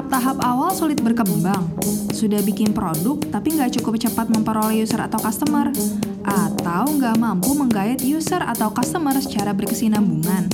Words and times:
tahap-tahap 0.00 0.40
awal 0.40 0.72
sulit 0.72 0.96
berkembang? 1.04 1.76
Sudah 2.08 2.40
bikin 2.40 2.72
produk 2.72 3.20
tapi 3.28 3.52
nggak 3.52 3.76
cukup 3.76 4.00
cepat 4.00 4.32
memperoleh 4.32 4.80
user 4.80 4.96
atau 4.96 5.20
customer? 5.20 5.68
Atau 6.24 6.96
nggak 6.96 7.20
mampu 7.20 7.52
menggait 7.52 8.00
user 8.00 8.40
atau 8.40 8.72
customer 8.72 9.12
secara 9.20 9.52
berkesinambungan? 9.52 10.48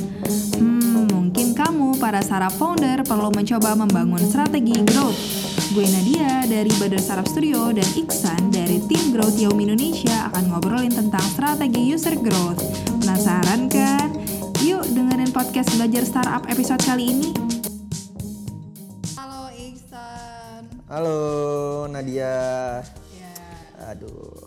Hmm, 0.58 1.06
mungkin 1.14 1.54
kamu 1.54 1.94
para 2.02 2.18
startup 2.26 2.58
founder 2.58 3.06
perlu 3.06 3.30
mencoba 3.30 3.78
membangun 3.78 4.18
strategi 4.26 4.82
growth. 4.82 5.14
Gue 5.70 5.86
Nadia 5.94 6.42
dari 6.50 6.74
Bader 6.82 6.98
Startup 6.98 7.30
Studio 7.30 7.70
dan 7.70 7.86
Iksan 7.94 8.50
dari 8.50 8.82
tim 8.90 9.14
Growth 9.14 9.38
Yaum 9.38 9.62
Indonesia 9.62 10.26
akan 10.34 10.50
ngobrolin 10.50 10.90
tentang 10.90 11.22
strategi 11.22 11.94
user 11.94 12.18
growth. 12.18 12.58
Penasaran 12.98 13.70
kan? 13.70 14.10
Yuk 14.66 14.82
dengerin 14.90 15.30
podcast 15.30 15.70
Belajar 15.78 16.02
Startup 16.02 16.42
episode 16.50 16.82
kali 16.82 17.14
ini. 17.14 17.45
Halo 20.86 21.90
Nadia. 21.90 22.78
Ya. 23.10 23.34
Aduh. 23.90 24.38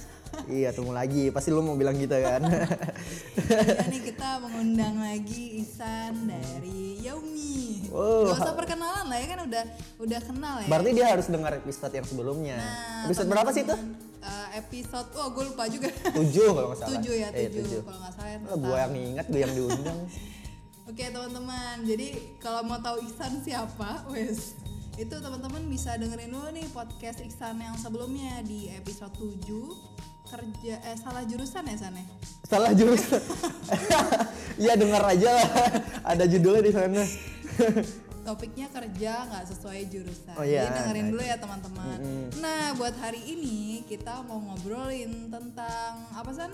iya 0.48 0.72
tunggu 0.72 0.96
lagi. 0.96 1.28
Pasti 1.28 1.52
lu 1.52 1.60
mau 1.60 1.76
bilang 1.76 1.92
gitu 2.00 2.16
kan. 2.16 2.40
ya 2.48 3.84
nih 3.92 4.00
kita 4.00 4.40
mengundang 4.40 4.96
lagi 5.04 5.60
Iksan 5.60 6.32
dari 6.32 6.96
Yaumi. 7.04 7.92
Wow. 7.92 8.24
Gak 8.24 8.40
usah 8.40 8.56
perkenalan 8.56 9.04
lah 9.04 9.18
ya 9.20 9.26
kan 9.36 9.40
udah 9.44 9.64
udah 10.00 10.20
kenal 10.24 10.54
ya. 10.64 10.68
Berarti 10.72 10.90
dia 10.96 11.06
harus 11.12 11.28
dengar 11.28 11.52
episode 11.60 11.92
yang 11.92 12.08
sebelumnya. 12.08 12.56
Nah, 12.56 13.12
episode 13.12 13.28
berapa 13.28 13.50
sih 13.52 13.62
itu? 13.68 13.76
Eh, 14.24 14.48
episode, 14.64 15.12
oh 15.20 15.28
gue 15.28 15.44
lupa 15.44 15.68
juga. 15.68 15.92
Tujuh 15.92 16.56
kalau 16.56 16.68
nggak 16.72 16.80
salah. 16.80 16.90
tujuh 16.96 17.14
ya, 17.20 17.28
Eh, 17.36 17.52
tujuh. 17.52 17.84
Kalau 17.84 18.00
nggak 18.00 18.14
salah. 18.16 18.48
Oh, 18.48 18.56
gue 18.56 18.76
yang 18.80 18.94
ingat, 18.96 19.26
gue 19.28 19.40
yang 19.44 19.52
diundang. 19.52 20.00
Oke 20.88 21.04
teman-teman, 21.12 21.84
jadi 21.84 22.16
kalau 22.40 22.64
mau 22.64 22.80
tahu 22.80 23.04
Iksan 23.04 23.44
siapa, 23.44 24.08
wes 24.08 24.61
itu 25.00 25.14
teman-teman 25.16 25.62
bisa 25.72 25.96
dengerin 25.96 26.28
dulu 26.28 26.48
nih 26.52 26.68
podcast 26.68 27.24
Iksan 27.24 27.56
yang 27.56 27.76
sebelumnya 27.80 28.44
di 28.44 28.68
episode 28.76 29.12
7 29.16 29.40
kerja 30.28 30.74
eh 30.84 30.96
salah 31.00 31.24
jurusan 31.24 31.64
ya 31.64 31.76
San 31.80 31.96
ya? 31.96 32.04
Salah 32.48 32.72
jurusan. 32.76 33.22
Iya 34.60 34.76
dengar 34.76 35.00
aja 35.08 35.32
lah. 35.32 35.48
Ada 36.04 36.28
judulnya 36.28 36.62
di 36.62 36.72
sana. 36.76 37.02
topiknya 38.28 38.70
kerja 38.70 39.26
nggak 39.26 39.44
sesuai 39.50 39.80
jurusan. 39.90 40.36
Oh 40.38 40.46
iya, 40.46 40.68
Jadi 40.68 40.78
dengerin 40.78 41.02
nah 41.02 41.10
dulu 41.10 41.22
ya 41.26 41.36
teman-teman. 41.40 41.98
Nah 42.38 42.62
buat 42.78 42.94
hari 43.02 43.18
ini 43.18 43.82
kita 43.88 44.22
mau 44.28 44.38
ngobrolin 44.38 45.32
tentang 45.32 46.06
apa 46.14 46.30
san? 46.30 46.52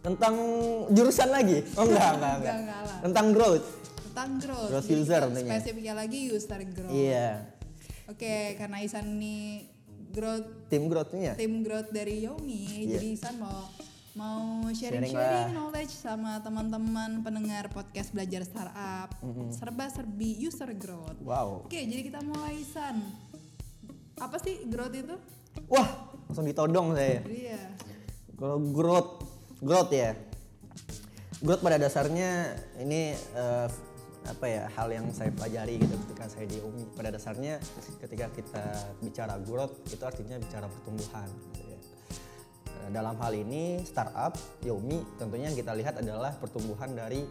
Tentang 0.00 0.34
jurusan 0.90 1.28
lagi? 1.30 1.62
Oh 1.78 1.86
enggak, 1.86 2.08
enggak, 2.16 2.16
enggak. 2.18 2.34
Enggak, 2.40 2.56
enggak 2.56 2.80
lah. 2.82 2.98
Tentang 3.04 3.26
growth. 3.36 3.66
Tentang 4.20 4.36
growth. 4.38 4.68
Growth 4.68 4.84
Jadi 4.84 5.00
user 5.00 5.16
kita 5.16 5.26
tentunya. 5.26 5.48
Spesifiknya 5.50 5.94
lagi 5.96 6.18
user 6.28 6.60
growth. 6.68 6.92
Iya. 6.92 7.28
Oke, 8.04 8.36
karena 8.54 8.76
Isan 8.84 9.16
ini 9.16 9.64
growth 10.12 10.68
Tim 10.68 10.84
growth-nya. 10.86 11.32
tim 11.34 11.62
growth 11.62 11.88
dari 11.88 12.26
Yomi, 12.26 12.84
Iya. 12.84 12.98
jadi 12.98 13.06
Isan 13.14 13.38
mau 13.38 13.64
mau 14.10 14.66
Sharing 14.68 15.06
sharing-sharing 15.06 15.48
lah. 15.48 15.54
knowledge 15.54 15.94
sama 15.94 16.42
teman-teman 16.42 17.22
pendengar 17.22 17.70
podcast 17.70 18.10
belajar 18.10 18.42
startup, 18.42 19.14
serba-serbi 19.54 20.36
user 20.36 20.68
growth. 20.74 21.16
Wow. 21.22 21.64
Oke, 21.64 21.80
jadi 21.80 22.02
kita 22.04 22.20
mulai 22.20 22.58
San. 22.60 23.00
Apa 24.18 24.36
sih 24.36 24.66
growth 24.66 24.92
itu? 24.92 25.16
Wah, 25.64 25.88
langsung 26.26 26.44
ditodong 26.44 26.92
saya. 26.92 27.22
Iya. 27.24 27.62
Kalau 28.36 28.58
growth, 28.68 29.24
growth 29.62 29.94
ya. 29.94 30.12
Growth 31.40 31.62
pada 31.62 31.78
dasarnya 31.78 32.52
ini 32.76 33.14
eh, 33.14 33.66
apa 34.28 34.46
ya 34.46 34.64
hal 34.76 34.88
yang 34.92 35.06
saya 35.16 35.32
pelajari 35.32 35.80
gitu 35.80 35.96
ketika 36.08 36.28
saya 36.28 36.44
di 36.44 36.60
UMI. 36.60 36.84
Pada 36.92 37.08
dasarnya 37.14 37.56
ketika 38.04 38.26
kita 38.34 38.64
bicara 39.00 39.40
growth 39.40 39.80
itu 39.88 40.02
artinya 40.04 40.36
bicara 40.36 40.68
pertumbuhan. 40.68 41.28
gitu 41.52 41.62
ya. 41.64 41.78
Eh, 42.84 42.90
Dalam 42.92 43.16
hal 43.16 43.32
ini 43.32 43.80
startup 43.86 44.36
Yomi 44.60 45.00
tentunya 45.16 45.48
yang 45.48 45.58
kita 45.58 45.72
lihat 45.72 46.00
adalah 46.00 46.36
pertumbuhan 46.36 46.92
dari 46.92 47.24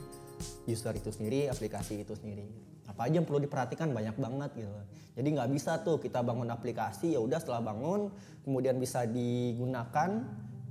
user 0.66 0.96
itu 0.96 1.12
sendiri, 1.12 1.52
aplikasi 1.52 2.02
itu 2.02 2.16
sendiri. 2.16 2.47
Apa 2.90 3.06
aja 3.06 3.22
yang 3.22 3.28
perlu 3.28 3.44
diperhatikan 3.44 3.94
banyak 3.94 4.18
banget 4.18 4.52
gitu. 4.66 4.72
Jadi 5.19 5.28
nggak 5.35 5.50
bisa 5.52 5.84
tuh 5.84 6.00
kita 6.00 6.24
bangun 6.24 6.47
aplikasi 6.50 7.14
ya 7.14 7.19
udah 7.19 7.38
setelah 7.44 7.59
bangun 7.75 8.09
kemudian 8.47 8.80
bisa 8.80 9.03
digunakan 9.03 10.25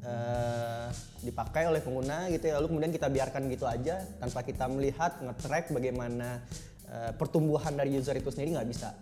eh, 0.04 0.88
dipakai 1.22 1.66
oleh 1.66 1.82
pengguna 1.82 2.30
gitu 2.30 2.50
ya. 2.50 2.58
Lalu 2.62 2.66
kemudian 2.74 2.92
kita 2.94 3.08
biarkan 3.10 3.50
gitu 3.50 3.64
aja 3.66 4.02
tanpa 4.22 4.46
kita 4.46 4.70
melihat 4.70 5.18
nge-track 5.22 5.74
bagaimana 5.74 6.42
eh, 6.86 7.12
pertumbuhan 7.16 7.74
dari 7.74 7.98
user 7.98 8.14
itu 8.18 8.30
sendiri 8.30 8.58
nggak 8.58 8.68
bisa. 8.70 8.94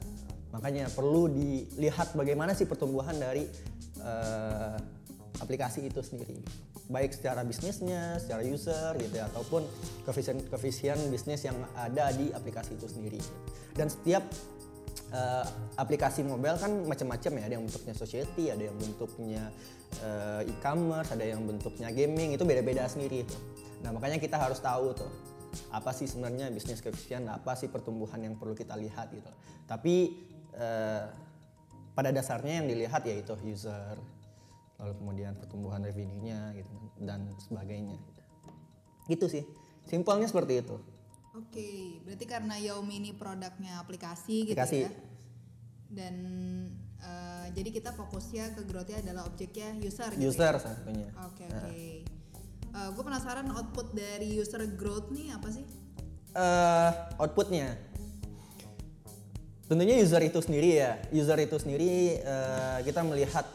Makanya 0.55 0.89
perlu 0.89 1.29
dilihat 1.29 2.17
bagaimana 2.17 2.57
sih 2.57 2.65
pertumbuhan 2.65 3.17
dari 3.19 3.45
eh, 4.01 4.77
aplikasi 5.41 5.85
itu 5.85 6.01
sendiri. 6.01 6.41
Baik 6.87 7.13
secara 7.13 7.43
bisnisnya 7.43 8.17
secara 8.23 8.47
user 8.47 8.95
gitu 9.03 9.19
ya 9.19 9.27
ataupun 9.35 9.67
koefisien 10.07 10.39
koefisien 10.47 10.97
bisnis 11.11 11.43
yang 11.43 11.59
ada 11.75 12.15
di 12.15 12.31
aplikasi 12.33 12.79
itu 12.79 12.89
sendiri. 12.89 13.21
Dan 13.77 13.93
setiap 13.93 14.25
eh, 15.13 15.45
aplikasi 15.77 16.25
mobile 16.25 16.57
kan 16.57 16.73
macam-macam 16.89 17.33
ya. 17.37 17.43
Ada 17.51 17.55
yang 17.61 17.65
bentuknya 17.69 17.95
society 17.99 18.45
ada 18.49 18.63
yang 18.65 18.77
bentuknya 18.81 19.53
eh, 20.03 20.43
e-commerce 20.51 21.13
ada 21.15 21.25
yang 21.25 21.45
bentuknya 21.45 21.89
gaming 21.91 22.35
itu 22.35 22.45
beda-beda 22.45 22.87
sendiri 22.87 23.25
tuh. 23.27 23.41
Nah 23.85 23.93
makanya 23.95 24.21
kita 24.21 24.37
harus 24.37 24.59
tahu 24.61 24.93
tuh 24.97 25.11
apa 25.73 25.89
sih 25.97 26.05
sebenarnya 26.05 26.53
bisnis 26.53 26.85
koefisien 26.85 27.25
apa 27.33 27.57
sih 27.57 27.73
pertumbuhan 27.73 28.21
yang 28.21 28.35
perlu 28.37 28.53
kita 28.53 28.77
lihat 28.77 29.13
gitu. 29.13 29.31
Tapi 29.65 29.95
eh, 30.57 31.05
pada 31.97 32.11
dasarnya 32.13 32.61
yang 32.61 32.67
dilihat 32.69 33.03
yaitu 33.09 33.33
user 33.49 33.97
lalu 34.77 34.93
kemudian 35.01 35.33
pertumbuhan 35.41 35.81
revenue-nya 35.81 36.53
gitu 36.53 36.73
dan 37.01 37.33
sebagainya. 37.41 37.97
Gitu 39.09 39.27
sih. 39.33 39.45
Simpelnya 39.89 40.29
seperti 40.29 40.61
itu. 40.61 40.77
Oke, 41.37 42.01
berarti 42.05 42.25
karena 42.25 42.57
Yaumi 42.57 43.01
ini 43.01 43.11
produknya 43.13 43.81
aplikasi 43.81 44.49
gitu 44.49 44.57
Aplikasi. 44.57 44.89
ya. 44.89 44.91
Dan 45.93 46.15
eh, 47.07 47.47
jadi 47.55 47.71
kita 47.71 47.91
fokusnya 47.95 48.59
ke 48.59 48.63
growth-nya 48.67 48.99
adalah 49.07 49.31
objeknya 49.31 49.79
user 49.79 50.11
gitu. 50.19 50.35
user 50.35 50.55
ya? 50.59 50.61
satunya 50.61 51.09
Oke, 51.25 51.47
oke. 51.47 51.85
gue 52.77 53.05
penasaran 53.09 53.49
output 53.57 53.97
dari 53.97 54.37
user 54.37 54.61
growth 54.77 55.09
nih 55.09 55.33
apa 55.33 55.49
sih? 55.49 55.65
eh 56.37 56.91
outputnya 57.17 57.73
tentunya 59.67 59.97
user 59.99 60.23
itu 60.23 60.39
sendiri 60.45 60.71
ya 60.79 60.93
user 61.11 61.39
itu 61.41 61.57
sendiri 61.57 62.21
eh, 62.21 62.79
kita 62.85 63.01
melihat 63.03 63.49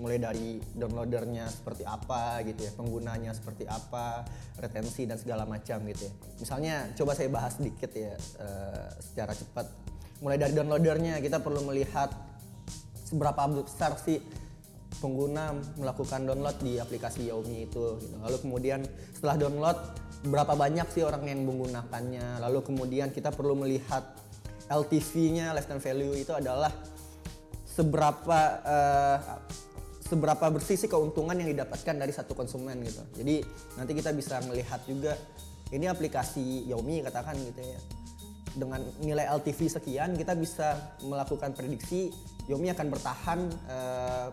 mulai 0.00 0.16
dari 0.16 0.56
downloadernya 0.72 1.44
seperti 1.52 1.84
apa 1.84 2.40
gitu 2.48 2.64
ya 2.64 2.72
penggunanya 2.72 3.36
seperti 3.36 3.68
apa 3.68 4.24
retensi 4.56 5.04
dan 5.04 5.20
segala 5.20 5.44
macam 5.44 5.84
gitu 5.84 6.08
ya 6.08 6.12
misalnya 6.40 6.74
coba 6.96 7.12
saya 7.12 7.28
bahas 7.28 7.60
sedikit 7.60 7.92
ya 7.92 8.16
eh, 8.16 8.88
secara 9.04 9.36
cepat 9.36 9.66
mulai 10.24 10.40
dari 10.40 10.56
downloadernya 10.56 11.20
kita 11.20 11.42
perlu 11.44 11.66
melihat 11.68 12.08
seberapa 13.10 13.42
besar 13.50 13.98
sih 13.98 14.22
pengguna 15.02 15.54
melakukan 15.78 16.26
download 16.26 16.58
di 16.62 16.78
aplikasi 16.78 17.26
Xiaomi 17.26 17.66
itu 17.66 17.98
gitu. 17.98 18.16
lalu 18.22 18.36
kemudian 18.42 18.80
setelah 19.14 19.36
download 19.38 19.78
berapa 20.30 20.52
banyak 20.54 20.86
sih 20.92 21.02
orang 21.02 21.26
yang 21.26 21.42
menggunakannya 21.42 22.38
lalu 22.38 22.62
kemudian 22.62 23.10
kita 23.10 23.34
perlu 23.34 23.58
melihat 23.58 24.14
LTV-nya 24.70 25.50
lifetime 25.56 25.82
value 25.82 26.14
itu 26.14 26.30
adalah 26.30 26.70
seberapa 27.66 28.38
eh, 28.62 29.18
seberapa 30.10 30.46
bersih 30.50 30.74
sih 30.74 30.90
keuntungan 30.90 31.38
yang 31.38 31.54
didapatkan 31.54 31.94
dari 31.94 32.10
satu 32.10 32.34
konsumen 32.34 32.82
gitu. 32.82 33.02
Jadi 33.22 33.46
nanti 33.78 33.92
kita 33.94 34.10
bisa 34.10 34.42
melihat 34.42 34.82
juga 34.82 35.14
ini 35.70 35.86
aplikasi 35.86 36.66
Xiaomi 36.66 37.06
katakan 37.06 37.38
gitu 37.38 37.62
ya. 37.62 37.80
Dengan 38.50 38.82
nilai 38.98 39.30
LTV 39.30 39.78
sekian 39.78 40.18
kita 40.18 40.34
bisa 40.34 40.98
melakukan 41.06 41.54
prediksi 41.54 42.10
Xiaomi 42.50 42.66
akan 42.74 42.86
bertahan 42.90 43.40
eh, 43.70 44.28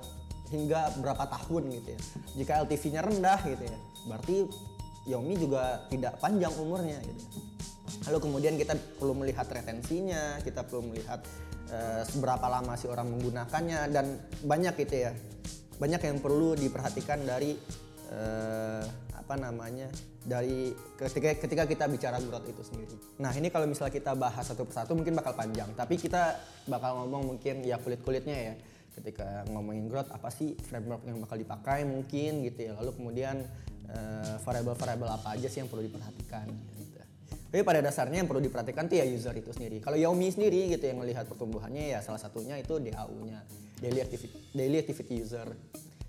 hingga 0.50 0.96
berapa 0.98 1.30
tahun 1.30 1.64
gitu 1.70 1.90
ya. 1.94 2.02
Jika 2.42 2.52
LTV-nya 2.66 3.02
rendah 3.06 3.40
gitu 3.46 3.64
ya, 3.68 3.78
berarti 4.10 4.38
Xiaomi 5.06 5.36
juga 5.38 5.86
tidak 5.92 6.18
panjang 6.18 6.54
umurnya 6.58 6.98
gitu. 7.06 7.24
Lalu 8.10 8.18
kemudian 8.24 8.56
kita 8.56 8.74
perlu 8.98 9.14
melihat 9.16 9.48
retensinya, 9.52 10.40
kita 10.42 10.64
perlu 10.66 10.92
melihat 10.92 11.22
eh, 11.70 12.02
seberapa 12.08 12.48
lama 12.48 12.74
si 12.74 12.90
orang 12.90 13.12
menggunakannya 13.12 13.80
dan 13.94 14.18
banyak 14.44 14.74
gitu 14.82 15.08
ya. 15.08 15.12
Banyak 15.78 16.02
yang 16.02 16.18
perlu 16.24 16.58
diperhatikan 16.58 17.22
dari 17.22 17.54
eh, 18.10 18.84
apa 19.28 19.36
namanya? 19.36 19.92
dari 20.28 20.76
ketika 21.00 21.40
ketika 21.40 21.64
kita 21.64 21.86
bicara 21.88 22.20
growth 22.20 22.52
itu 22.52 22.60
sendiri. 22.60 22.96
Nah, 23.24 23.32
ini 23.32 23.48
kalau 23.48 23.64
misalnya 23.64 23.96
kita 23.96 24.12
bahas 24.12 24.44
satu 24.44 24.68
persatu 24.68 24.92
mungkin 24.92 25.16
bakal 25.16 25.32
panjang, 25.40 25.72
tapi 25.72 25.96
kita 25.96 26.36
bakal 26.68 27.00
ngomong 27.00 27.36
mungkin 27.36 27.64
ya 27.64 27.80
kulit-kulitnya 27.80 28.36
ya. 28.36 28.54
Ketika 28.92 29.48
ngomongin 29.56 29.88
growth 29.88 30.12
apa 30.12 30.28
sih 30.28 30.60
framework 30.60 31.08
yang 31.08 31.24
bakal 31.24 31.40
dipakai 31.40 31.88
mungkin 31.88 32.44
gitu 32.44 32.60
ya. 32.60 32.72
Lalu 32.76 32.92
kemudian 33.00 33.40
eh, 33.88 34.36
variabel-variabel 34.44 35.08
apa 35.08 35.40
aja 35.40 35.48
sih 35.48 35.64
yang 35.64 35.72
perlu 35.72 35.88
diperhatikan 35.88 36.52
gitu. 36.52 37.00
Tapi 37.48 37.64
pada 37.64 37.80
dasarnya 37.80 38.20
yang 38.20 38.28
perlu 38.28 38.44
diperhatikan 38.44 38.92
tuh 38.92 39.00
ya 39.00 39.08
user 39.08 39.32
itu 39.32 39.56
sendiri. 39.56 39.80
Kalau 39.80 39.96
Xiaomi 39.96 40.28
sendiri 40.28 40.68
gitu 40.76 40.84
yang 40.84 41.00
melihat 41.00 41.24
pertumbuhannya 41.24 41.96
ya 41.96 42.04
salah 42.04 42.20
satunya 42.20 42.60
itu 42.60 42.76
DAU-nya, 42.76 43.40
daily 43.80 44.04
activity 44.04 44.36
daily 44.52 44.84
activity 44.84 45.24
user. 45.24 45.48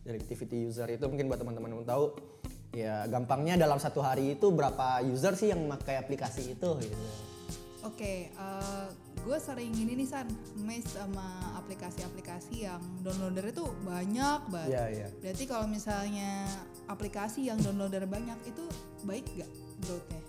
Daily 0.03 0.19
activity 0.25 0.67
user 0.67 0.89
itu 0.91 1.05
mungkin 1.07 1.29
buat 1.31 1.39
teman-teman 1.39 1.71
yang 1.79 1.87
tahu 1.87 2.17
ya 2.77 3.09
gampangnya 3.09 3.57
dalam 3.57 3.81
satu 3.81 4.05
hari 4.05 4.37
itu 4.37 4.53
berapa 4.53 5.01
user 5.09 5.33
sih 5.35 5.49
yang 5.51 5.65
memakai 5.65 5.97
aplikasi 5.97 6.53
itu 6.53 6.71
gitu. 6.85 7.07
Oke, 7.87 8.29
gue 9.23 9.39
sering 9.39 9.71
ini 9.71 9.95
nih 9.95 10.09
San, 10.11 10.27
mes 10.61 10.83
sama 10.83 11.55
aplikasi-aplikasi 11.63 12.67
yang 12.67 12.83
downloader 13.07 13.55
itu 13.55 13.65
banyak 13.87 14.41
banget. 14.51 14.69
Iya, 14.75 14.85
iya. 14.91 15.09
Berarti 15.23 15.45
kalau 15.47 15.71
misalnya 15.71 16.45
aplikasi 16.91 17.47
yang 17.47 17.57
downloader 17.63 18.05
banyak 18.05 18.37
itu 18.51 18.67
baik 19.07 19.25
gak 19.39 19.51
growth-nya? 19.87 20.21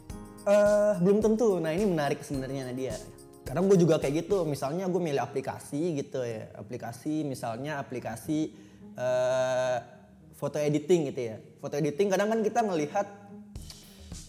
Eh 0.46 0.94
belum 1.02 1.20
tentu. 1.26 1.58
Nah 1.58 1.74
ini 1.74 1.90
menarik 1.90 2.22
sebenarnya 2.22 2.70
Nadia. 2.70 2.96
Kadang 3.44 3.66
gue 3.66 3.82
juga 3.82 3.98
kayak 3.98 4.30
gitu. 4.30 4.46
Misalnya 4.46 4.86
gue 4.86 5.02
milih 5.02 5.20
aplikasi 5.20 5.98
gitu 6.00 6.22
ya. 6.22 6.54
Aplikasi 6.54 7.26
misalnya 7.26 7.82
aplikasi 7.82 8.54
eh 8.94 9.78
foto 10.40 10.56
editing 10.56 11.12
gitu 11.12 11.36
ya. 11.36 11.38
Foto 11.60 11.76
editing 11.76 12.08
kadang 12.08 12.32
kan 12.32 12.40
kita 12.40 12.64
melihat 12.64 13.08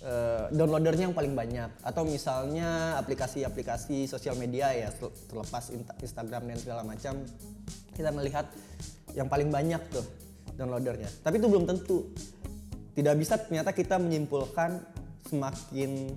eh, 0.03 0.51
downloadernya 0.51 1.07
yang 1.09 1.17
paling 1.17 1.39
banyak. 1.39 1.71
Atau 1.87 2.03
misalnya 2.03 2.99
aplikasi-aplikasi 2.99 4.11
sosial 4.11 4.35
media 4.35 4.75
ya 4.75 4.91
terlepas 5.31 5.71
Insta- 5.71 5.97
Instagram 6.03 6.51
dan 6.51 6.59
segala 6.59 6.83
macam. 6.83 7.23
Kita 7.95 8.11
melihat 8.11 8.51
yang 9.15 9.31
paling 9.31 9.55
banyak 9.55 9.79
tuh 9.95 10.03
downloadernya. 10.59 11.23
Tapi 11.23 11.39
itu 11.39 11.47
belum 11.47 11.71
tentu 11.71 12.11
tidak 12.99 13.15
bisa 13.17 13.39
ternyata 13.39 13.71
kita 13.71 13.97
menyimpulkan 14.03 14.83
semakin 15.31 16.11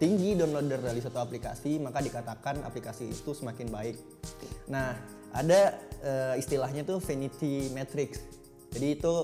tinggi 0.00 0.32
downloader 0.32 0.80
dari 0.80 1.04
satu 1.04 1.20
aplikasi 1.20 1.76
maka 1.76 2.00
dikatakan 2.00 2.64
aplikasi 2.64 3.12
itu 3.12 3.36
semakin 3.36 3.68
baik. 3.68 4.00
Nah 4.72 4.96
ada 5.36 5.76
eh, 6.00 6.34
istilahnya 6.40 6.88
tuh 6.88 6.98
vanity 7.04 7.68
metrics. 7.76 8.39
Jadi 8.70 8.86
itu 8.98 9.14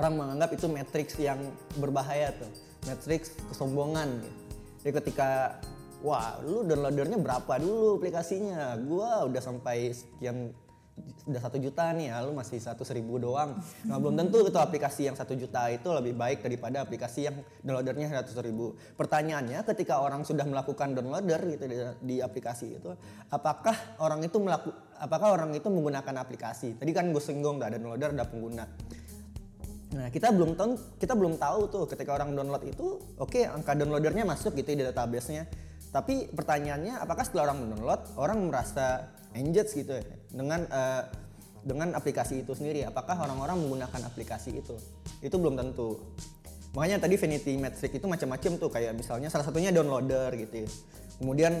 orang 0.00 0.14
menganggap 0.16 0.50
itu 0.56 0.66
matrix 0.66 1.06
yang 1.20 1.40
berbahaya 1.76 2.32
tuh, 2.36 2.50
matrix 2.88 3.36
kesombongan. 3.52 4.24
Gitu. 4.24 4.38
Jadi 4.82 4.90
ketika 5.04 5.60
wah 6.02 6.40
lu 6.42 6.66
downloadernya 6.66 7.20
berapa 7.20 7.52
dulu 7.60 8.02
aplikasinya, 8.02 8.74
gua 8.82 9.28
udah 9.28 9.42
sampai 9.42 9.94
sekian 9.94 10.50
udah 11.22 11.40
satu 11.40 11.56
juta 11.56 11.88
nih 11.94 12.12
ya, 12.12 12.20
lu 12.26 12.34
masih 12.36 12.58
satu 12.58 12.82
seribu 12.84 13.16
doang. 13.16 13.56
Nah 13.88 13.96
belum 13.96 14.18
tentu 14.18 14.42
itu 14.44 14.58
aplikasi 14.58 15.08
yang 15.08 15.16
satu 15.16 15.32
juta 15.38 15.70
itu 15.70 15.88
lebih 15.88 16.18
baik 16.18 16.44
daripada 16.44 16.82
aplikasi 16.82 17.30
yang 17.30 17.36
downloadernya 17.62 18.10
seratus 18.10 18.34
ribu. 18.42 18.76
Pertanyaannya 18.98 19.62
ketika 19.72 20.02
orang 20.02 20.26
sudah 20.26 20.44
melakukan 20.44 20.92
downloader 20.92 21.40
gitu 21.56 21.64
di, 21.70 21.76
di 22.02 22.16
aplikasi 22.18 22.76
itu, 22.76 22.90
apakah 23.30 23.74
orang 24.02 24.20
itu 24.26 24.36
melaku, 24.36 24.68
apakah 24.98 25.38
orang 25.38 25.54
itu 25.56 25.68
menggunakan 25.70 26.14
aplikasi? 26.20 26.76
Tadi 26.76 26.90
kan 26.92 27.08
gue 27.08 27.22
singgung 27.22 27.62
ada 27.62 27.78
downloader 27.78 28.12
ada 28.12 28.26
pengguna. 28.26 28.66
Nah 29.92 30.08
kita 30.08 30.32
belum 30.32 30.56
tahu 30.56 30.70
kita 30.96 31.12
belum 31.12 31.36
tahu 31.36 31.60
tuh 31.68 31.84
ketika 31.88 32.16
orang 32.16 32.32
download 32.32 32.64
itu 32.64 33.00
oke 33.20 33.40
angka 33.44 33.76
downloadernya 33.76 34.24
masuk 34.24 34.56
gitu 34.58 34.76
di 34.76 34.84
database-nya. 34.84 35.71
Tapi 35.92 36.32
pertanyaannya 36.32 37.04
apakah 37.04 37.20
setelah 37.22 37.52
orang 37.52 37.68
mendownload 37.68 38.00
orang 38.16 38.48
merasa 38.48 39.12
engaged 39.36 39.76
gitu 39.76 39.92
ya 39.92 40.04
dengan 40.32 40.64
eh, 40.64 41.02
dengan 41.62 41.92
aplikasi 41.94 42.42
itu 42.42 42.56
sendiri? 42.56 42.82
Apakah 42.88 43.20
orang-orang 43.20 43.60
menggunakan 43.60 44.00
aplikasi 44.08 44.56
itu? 44.64 44.74
Itu 45.20 45.36
belum 45.38 45.54
tentu. 45.54 46.00
Makanya 46.72 47.04
tadi 47.04 47.20
vanity 47.20 47.60
metric 47.60 47.92
itu 48.00 48.06
macam-macam 48.08 48.52
tuh 48.56 48.70
kayak 48.72 48.96
misalnya 48.96 49.28
salah 49.28 49.44
satunya 49.44 49.68
downloader 49.68 50.32
gitu 50.40 50.64
ya. 50.64 50.68
Kemudian 51.20 51.60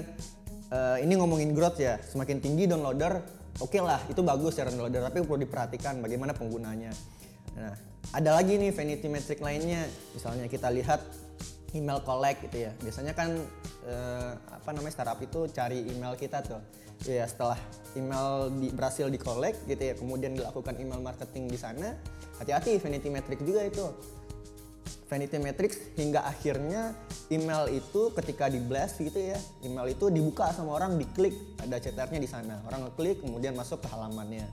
eh, 0.72 0.96
ini 1.04 1.12
ngomongin 1.20 1.52
growth 1.52 1.76
ya, 1.76 2.00
semakin 2.00 2.40
tinggi 2.40 2.64
downloader, 2.64 3.20
oke 3.60 3.78
lah 3.84 4.00
itu 4.08 4.24
bagus 4.24 4.56
ya 4.56 4.64
downloader, 4.64 5.04
tapi 5.12 5.20
perlu 5.20 5.44
diperhatikan 5.44 6.00
bagaimana 6.00 6.32
penggunanya. 6.32 6.90
Nah, 7.52 7.76
ada 8.16 8.40
lagi 8.40 8.56
nih 8.56 8.72
vanity 8.72 9.08
metric 9.12 9.38
lainnya, 9.44 9.84
misalnya 10.16 10.48
kita 10.48 10.72
lihat 10.72 11.04
email 11.72 12.00
collect 12.04 12.44
gitu 12.48 12.68
ya. 12.68 12.72
Biasanya 12.80 13.12
kan 13.12 13.36
eh, 13.88 14.32
apa 14.36 14.70
namanya 14.72 14.92
startup 14.92 15.20
itu 15.20 15.48
cari 15.52 15.84
email 15.88 16.16
kita 16.16 16.44
tuh. 16.44 16.62
Ya 17.02 17.26
setelah 17.26 17.58
email 17.98 18.46
di, 18.62 18.70
berhasil 18.70 19.10
di 19.10 19.18
collect 19.18 19.66
gitu 19.66 19.82
ya, 19.82 19.94
kemudian 19.98 20.38
dilakukan 20.38 20.78
email 20.78 21.02
marketing 21.02 21.50
di 21.50 21.58
sana, 21.58 21.98
hati-hati 22.38 22.78
vanity 22.78 23.10
metric 23.10 23.42
juga 23.42 23.66
itu. 23.66 23.86
Vanity 25.12 25.36
Metrics 25.36 25.76
hingga 26.00 26.24
akhirnya 26.24 26.96
email 27.28 27.68
itu 27.68 28.08
ketika 28.16 28.48
di 28.48 28.56
blast 28.64 28.96
gitu 28.96 29.20
ya 29.20 29.36
email 29.60 29.92
itu 29.92 30.08
dibuka 30.08 30.48
sama 30.56 30.80
orang 30.80 30.96
diklik 30.96 31.36
ada 31.60 31.76
CTR-nya 31.76 32.16
di 32.16 32.24
sana 32.24 32.64
orang 32.64 32.88
ngeklik 32.88 33.20
kemudian 33.20 33.52
masuk 33.52 33.84
ke 33.84 33.92
halamannya 33.92 34.48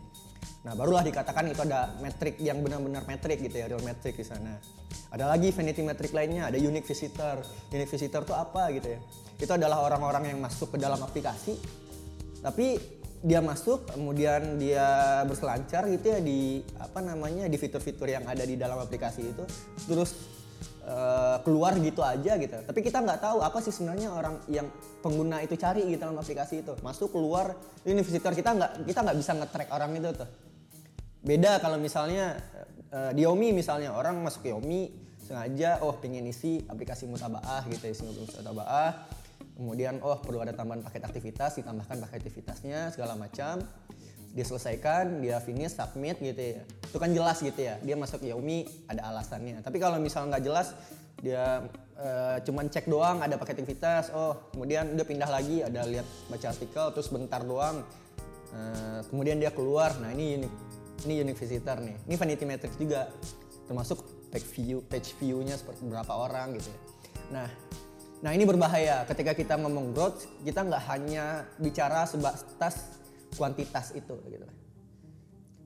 nah 0.60 0.76
barulah 0.76 1.00
dikatakan 1.08 1.48
itu 1.48 1.64
ada 1.64 1.96
metrik 2.04 2.36
yang 2.44 2.60
benar-benar 2.60 3.08
metrik 3.08 3.40
gitu 3.40 3.56
ya 3.64 3.72
real 3.72 3.80
metrik 3.80 4.20
di 4.20 4.28
sana. 4.28 4.60
Ada 5.10 5.26
lagi 5.26 5.50
vanity 5.50 5.82
metric 5.82 6.12
lainnya 6.14 6.52
ada 6.52 6.60
unique 6.60 6.86
visitor. 6.86 7.42
Unique 7.72 7.90
visitor 7.90 8.22
itu 8.28 8.36
apa 8.36 8.70
gitu 8.76 8.88
ya? 8.94 9.00
Itu 9.40 9.52
adalah 9.56 9.82
orang-orang 9.88 10.36
yang 10.36 10.40
masuk 10.44 10.76
ke 10.76 10.78
dalam 10.78 11.00
aplikasi 11.00 11.56
tapi 12.40 12.80
dia 13.20 13.44
masuk 13.44 13.84
kemudian 13.92 14.56
dia 14.56 15.20
berselancar 15.28 15.92
gitu 15.92 16.08
ya 16.08 16.20
di 16.24 16.64
apa 16.80 17.04
namanya 17.04 17.52
di 17.52 17.60
fitur-fitur 17.60 18.08
yang 18.08 18.24
ada 18.24 18.48
di 18.48 18.56
dalam 18.56 18.80
aplikasi 18.80 19.28
itu 19.28 19.44
terus 19.92 20.16
eh, 20.88 21.38
keluar 21.44 21.76
gitu 21.80 22.00
aja 22.00 22.40
gitu. 22.40 22.56
Tapi 22.64 22.80
kita 22.80 23.04
nggak 23.04 23.20
tahu 23.20 23.44
apa 23.44 23.60
sih 23.60 23.76
sebenarnya 23.76 24.12
orang 24.12 24.40
yang 24.48 24.68
pengguna 25.04 25.44
itu 25.44 25.60
cari 25.60 25.84
gitu 25.88 26.04
dalam 26.04 26.20
aplikasi 26.20 26.64
itu. 26.64 26.76
Masuk 26.80 27.12
keluar 27.12 27.56
ini 27.84 28.00
visitor 28.04 28.32
kita 28.32 28.56
nggak 28.56 28.72
kita 28.88 29.00
nggak 29.04 29.18
bisa 29.20 29.32
nge-track 29.36 29.70
orang 29.72 29.92
itu 29.96 30.12
tuh 30.16 30.49
beda 31.20 31.60
kalau 31.60 31.76
misalnya 31.76 32.40
eh, 32.92 33.12
di 33.12 33.24
Xiaomi 33.28 33.52
misalnya 33.52 33.92
orang 33.92 34.20
masuk 34.24 34.48
Xiaomi 34.48 35.10
sengaja 35.20 35.84
oh 35.86 35.94
pengen 36.00 36.26
isi 36.26 36.64
aplikasi 36.66 37.06
mutabaah 37.06 37.68
gitu 37.70 37.86
isi 37.92 38.04
mutabaah 38.08 38.96
kemudian 39.60 40.00
oh 40.02 40.18
perlu 40.24 40.40
ada 40.40 40.56
tambahan 40.56 40.82
paket 40.82 41.04
aktivitas 41.04 41.60
ditambahkan 41.60 42.00
paket 42.08 42.24
aktivitasnya 42.24 42.96
segala 42.96 43.20
macam. 43.20 43.60
Dia 44.30 44.46
selesaikan 44.46 45.26
dia 45.26 45.42
finish 45.42 45.74
submit 45.74 46.22
gitu 46.22 46.38
ya. 46.38 46.62
Itu 46.86 47.02
kan 47.02 47.12
jelas 47.12 47.42
gitu 47.44 47.60
ya 47.60 47.76
dia 47.84 48.00
masuk 48.00 48.24
Xiaomi 48.24 48.88
ada 48.88 49.12
alasannya. 49.12 49.60
Tapi 49.60 49.78
kalau 49.78 50.00
misalnya 50.00 50.40
nggak 50.40 50.46
jelas 50.48 50.68
dia 51.20 51.68
eh, 52.00 52.38
cuman 52.48 52.72
cek 52.72 52.88
doang 52.88 53.20
ada 53.20 53.36
paket 53.36 53.60
aktivitas 53.60 54.16
oh 54.16 54.48
kemudian 54.56 54.96
dia 54.96 55.04
pindah 55.04 55.28
lagi 55.28 55.60
ada 55.60 55.84
lihat 55.84 56.08
baca 56.32 56.48
artikel 56.48 56.86
terus 56.96 57.12
bentar 57.12 57.44
doang 57.44 57.84
Eh, 58.50 59.00
kemudian 59.14 59.38
dia 59.38 59.54
keluar. 59.54 59.94
Nah 60.02 60.10
ini 60.10 60.42
unique 60.42 60.58
ini 61.08 61.24
unique 61.24 61.40
visitor 61.40 61.78
nih. 61.80 61.96
Ini 62.08 62.16
vanity 62.18 62.46
metrics 62.48 62.78
juga. 62.80 63.12
Termasuk 63.70 64.02
page 64.34 64.48
view 64.58 64.82
page 64.82 65.14
view-nya 65.22 65.54
seperti 65.58 65.86
berapa 65.86 66.10
orang 66.10 66.58
gitu 66.58 66.70
ya. 66.74 66.80
Nah 67.30 67.48
nah 68.20 68.32
ini 68.34 68.44
berbahaya. 68.44 69.06
Ketika 69.06 69.38
kita 69.38 69.56
ngomong 69.62 69.94
growth 69.94 70.26
kita 70.42 70.66
nggak 70.66 70.84
hanya 70.90 71.46
bicara 71.62 72.04
sebatas 72.10 73.00
kuantitas 73.38 73.94
itu 73.94 74.18
gitu. 74.28 74.48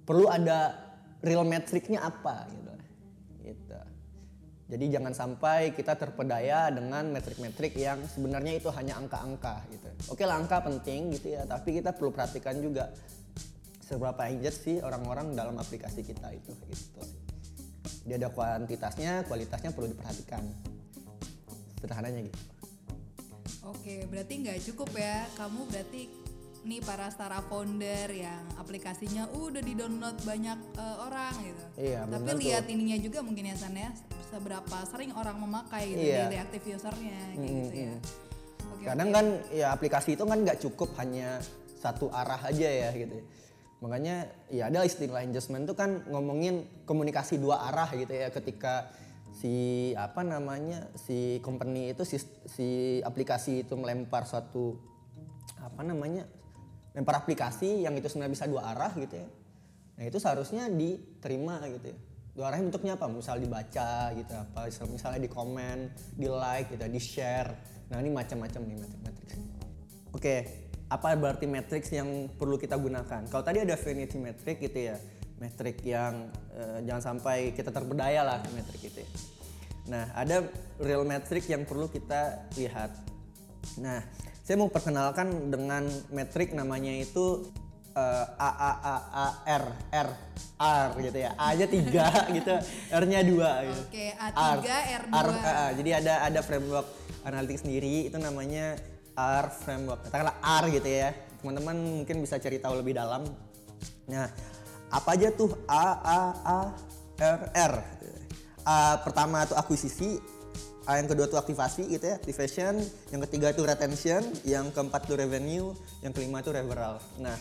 Perlu 0.04 0.28
ada 0.28 0.76
real 1.24 1.48
metricnya 1.48 2.04
apa 2.04 2.44
gitu. 2.52 2.74
Gitu. 3.48 3.80
Jadi 4.74 4.86
jangan 4.90 5.14
sampai 5.14 5.76
kita 5.76 5.94
terpedaya 5.96 6.72
dengan 6.72 7.12
metrik-metrik 7.12 7.78
yang 7.78 8.00
sebenarnya 8.10 8.58
itu 8.58 8.72
hanya 8.74 8.98
angka-angka 8.98 9.64
gitu. 9.70 9.90
Oke 10.10 10.24
lah 10.26 10.40
angka 10.40 10.64
penting 10.64 11.14
gitu 11.14 11.36
ya, 11.36 11.44
tapi 11.46 11.78
kita 11.78 11.94
perlu 11.94 12.10
perhatikan 12.10 12.58
juga 12.58 12.90
seberapa 13.84 14.22
engaged 14.32 14.64
sih 14.64 14.78
orang-orang 14.80 15.36
dalam 15.36 15.60
aplikasi 15.60 16.08
kita 16.08 16.32
itu 16.32 16.56
gitu 16.72 17.00
sih. 17.04 17.20
Dia 18.08 18.20
ada 18.20 18.32
kuantitasnya, 18.32 19.28
kualitasnya 19.28 19.72
perlu 19.72 19.92
diperhatikan. 19.92 20.44
Sederhananya 21.80 22.28
gitu. 22.28 22.40
Oke, 23.64 24.08
berarti 24.08 24.34
nggak 24.44 24.60
cukup 24.72 24.92
ya. 24.96 25.28
Kamu 25.40 25.68
berarti 25.72 26.08
nih 26.64 26.80
para 26.80 27.12
startup 27.12 27.44
founder 27.52 28.08
yang 28.12 28.44
aplikasinya 28.56 29.28
uh, 29.36 29.52
udah 29.52 29.60
di-download 29.60 30.16
banyak 30.24 30.60
eh, 30.80 30.96
orang 31.04 31.34
gitu. 31.44 31.64
Iya, 31.76 32.00
Tapi 32.08 32.32
lihat 32.40 32.66
ininya 32.72 32.98
juga 33.04 33.20
mungkin 33.20 33.52
ya 33.52 33.56
San 33.60 33.76
ya, 33.76 33.92
seberapa 34.32 34.78
sering 34.88 35.12
orang 35.12 35.44
memakai 35.44 35.92
gitu 35.92 36.08
Iya. 36.08 36.32
daily 36.32 36.38
active 36.40 36.64
usernya 36.72 37.20
Mm, 37.36 37.44
gitu 37.44 37.76
ya. 37.76 37.96
Oke, 38.72 38.84
Kadang 38.88 39.10
kan 39.12 39.26
ya 39.52 39.68
aplikasi 39.76 40.16
itu 40.16 40.24
kan 40.24 40.40
nggak 40.40 40.60
cukup 40.64 40.90
hanya 41.04 41.44
satu 41.84 42.08
arah 42.16 42.40
aja 42.48 42.68
ya 42.68 42.90
gitu. 42.96 43.20
Makanya 43.84 44.32
ya 44.48 44.72
ada 44.72 44.88
istilah 44.88 45.28
engagement 45.28 45.68
itu 45.68 45.76
kan 45.76 46.08
ngomongin 46.08 46.64
komunikasi 46.88 47.36
dua 47.36 47.68
arah 47.68 47.92
gitu 47.92 48.16
ya 48.16 48.32
ketika 48.32 48.96
si 49.36 49.92
apa 50.00 50.24
namanya 50.24 50.88
si 50.96 51.44
company 51.44 51.92
itu 51.92 52.08
si, 52.08 52.16
si 52.48 52.68
aplikasi 53.04 53.68
itu 53.68 53.76
melempar 53.76 54.24
suatu 54.24 54.80
apa 55.60 55.84
namanya 55.84 56.24
lempar 56.96 57.26
aplikasi 57.26 57.84
yang 57.84 57.98
itu 58.00 58.08
sebenarnya 58.08 58.34
bisa 58.40 58.46
dua 58.48 58.72
arah 58.72 58.96
gitu 58.96 59.20
ya. 59.20 59.28
Nah 60.00 60.04
itu 60.08 60.18
seharusnya 60.22 60.72
diterima 60.72 61.60
gitu 61.68 61.92
ya. 61.92 61.98
Diarahin 62.34 62.70
bentuknya 62.72 62.96
apa? 62.98 63.06
Misal 63.12 63.38
dibaca 63.42 64.14
gitu 64.16 64.34
apa, 64.34 64.66
misal- 64.66 64.90
misalnya 64.90 65.22
di 65.22 65.30
komen, 65.30 65.92
di 66.18 66.26
like 66.30 66.72
gitu, 66.74 66.86
di 66.88 67.02
share. 67.02 67.50
Nah 67.90 68.02
ini 68.02 68.10
macam-macam 68.10 68.62
nih 68.64 68.78
matrix. 68.80 69.30
Oke, 70.14 70.36
apa 70.94 71.18
berarti 71.18 71.50
matrix 71.50 71.90
yang 71.90 72.30
perlu 72.30 72.62
kita 72.62 72.78
gunakan? 72.78 73.26
Kalau 73.26 73.42
tadi 73.42 73.66
ada 73.66 73.74
vanity 73.74 74.22
metric 74.22 74.62
gitu 74.62 74.94
ya, 74.94 74.96
metrik 75.42 75.82
yang 75.82 76.30
eh, 76.54 76.86
jangan 76.86 77.18
sampai 77.18 77.58
kita 77.58 77.74
terberdaya 77.74 78.22
lah 78.22 78.38
ke 78.46 78.50
metrik 78.54 78.82
itu. 78.94 79.02
ya. 79.02 79.10
Nah 79.90 80.06
ada 80.14 80.46
real 80.78 81.02
metric 81.02 81.50
yang 81.50 81.66
perlu 81.66 81.90
kita 81.90 82.46
lihat. 82.54 82.94
Nah 83.82 84.06
saya 84.46 84.56
mau 84.62 84.70
perkenalkan 84.70 85.50
dengan 85.50 85.90
metrik 86.14 86.54
namanya 86.54 86.94
itu 86.94 87.50
eh, 87.98 88.26
A 88.38 88.50
A 88.54 88.72
A 88.78 88.96
A 89.10 89.28
R 89.50 89.66
R 89.90 90.10
R 90.62 90.90
gitu 91.02 91.18
ya. 91.18 91.34
A 91.42 91.58
nya 91.58 91.66
tiga 91.66 92.06
gitu, 92.38 92.54
R-nya 92.94 93.20
dua 93.26 93.66
gitu. 93.66 93.82
Oke, 93.90 94.08
A3, 94.14 94.62
R2. 95.10 95.10
R, 95.10 95.28
ah. 95.42 95.72
jadi 95.74 95.90
ada 96.06 96.14
ada 96.30 96.40
framework 96.46 96.86
analitik 97.26 97.66
sendiri 97.66 98.08
itu 98.14 98.18
namanya 98.22 98.78
R 99.18 99.46
framework. 99.54 100.10
Katakanlah 100.10 100.38
R 100.42 100.64
gitu 100.74 100.90
ya. 100.90 101.14
Teman-teman 101.44 101.76
mungkin 101.76 102.24
bisa 102.24 102.40
cari 102.40 102.58
tahu 102.58 102.80
lebih 102.80 102.96
dalam. 102.96 103.28
Nah, 104.08 104.32
apa 104.92 105.10
aja 105.16 105.34
tuh 105.34 105.52
A 105.68 105.88
A 106.02 106.22
A 106.44 106.60
R 107.20 107.40
R? 107.52 107.74
A 108.64 108.96
pertama 109.04 109.44
tuh 109.44 109.60
akuisisi, 109.60 110.24
A 110.88 110.96
yang 110.96 111.12
kedua 111.12 111.28
tuh 111.28 111.36
aktivasi 111.36 111.84
gitu 111.92 112.08
ya, 112.08 112.16
activation, 112.16 112.80
yang 113.12 113.22
ketiga 113.28 113.52
itu 113.52 113.60
retention, 113.68 114.24
yang 114.48 114.72
keempat 114.72 115.04
tuh 115.04 115.20
revenue, 115.20 115.76
yang 116.00 116.16
kelima 116.16 116.40
itu 116.40 116.56
referral. 116.56 117.04
Nah, 117.20 117.36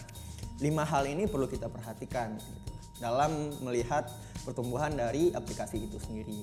lima 0.58 0.82
hal 0.82 1.06
ini 1.06 1.30
perlu 1.30 1.46
kita 1.46 1.70
perhatikan 1.70 2.34
gitu, 2.42 2.74
dalam 2.98 3.54
melihat 3.62 4.10
pertumbuhan 4.42 4.98
dari 4.98 5.30
aplikasi 5.30 5.86
itu 5.86 6.02
sendiri. 6.02 6.42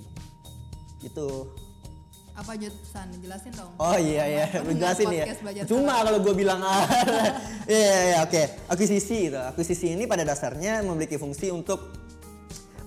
Itu. 1.03 1.51
Apa 2.39 2.55
aja 2.55 2.72
San? 2.88 3.12
Jelasin 3.19 3.51
dong. 3.51 3.75
Oh 3.75 4.00
iya 4.00 4.24
iya, 4.24 4.46
Kan 4.48 4.63
lu 4.63 4.72
jelasin 4.79 5.12
ya. 5.12 5.25
Cuma 5.67 6.00
kalau 6.08 6.24
gue 6.24 6.31
bilang 6.31 6.63
ah, 6.63 6.88
iya 7.67 7.75
iya 7.75 8.01
iya, 8.15 8.17
oke. 8.24 8.43
Akuisisi 8.72 9.27
itu. 9.27 9.36
Akuisisi 9.36 9.91
ini 9.91 10.08
pada 10.08 10.24
dasarnya 10.24 10.79
memiliki 10.88 11.19
fungsi 11.19 11.51
untuk 11.51 11.91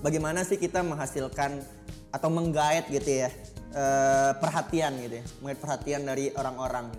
bagaimana 0.01 0.41
sih 0.41 0.57
kita 0.57 0.81
menghasilkan 0.81 1.61
atau 2.09 2.29
menggait 2.33 2.89
gitu 2.89 3.25
ya 3.25 3.29
eh, 3.77 4.31
perhatian 4.41 4.97
gitu 5.05 5.21
ya, 5.21 5.25
menggait 5.45 5.59
perhatian 5.61 6.01
dari 6.01 6.33
orang-orang. 6.33 6.89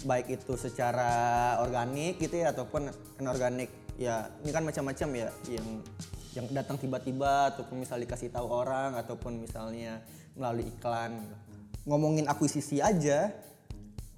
Baik 0.00 0.40
itu 0.40 0.56
secara 0.56 1.60
organik 1.60 2.16
gitu 2.16 2.40
ya 2.40 2.56
ataupun 2.56 2.88
anorganik. 3.20 3.68
Ya, 4.00 4.32
ini 4.40 4.48
kan 4.48 4.64
macam-macam 4.64 5.08
ya 5.12 5.28
yang 5.52 5.84
yang 6.32 6.48
datang 6.48 6.80
tiba-tiba 6.80 7.52
ataupun 7.52 7.84
misalnya 7.84 8.08
dikasih 8.08 8.32
tahu 8.32 8.48
orang 8.48 8.96
ataupun 8.96 9.44
misalnya 9.44 10.00
melalui 10.32 10.64
iklan 10.72 11.20
gitu. 11.20 11.49
Ngomongin 11.90 12.30
akuisisi 12.30 12.78
aja 12.78 13.34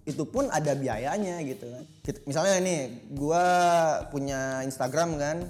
itu 0.04 0.28
pun 0.28 0.52
ada 0.52 0.76
biayanya 0.76 1.40
gitu 1.40 1.64
kan. 1.72 1.84
Misalnya 2.28 2.60
nih, 2.60 2.80
gua 3.16 3.44
punya 4.12 4.60
Instagram 4.66 5.16
kan, 5.16 5.46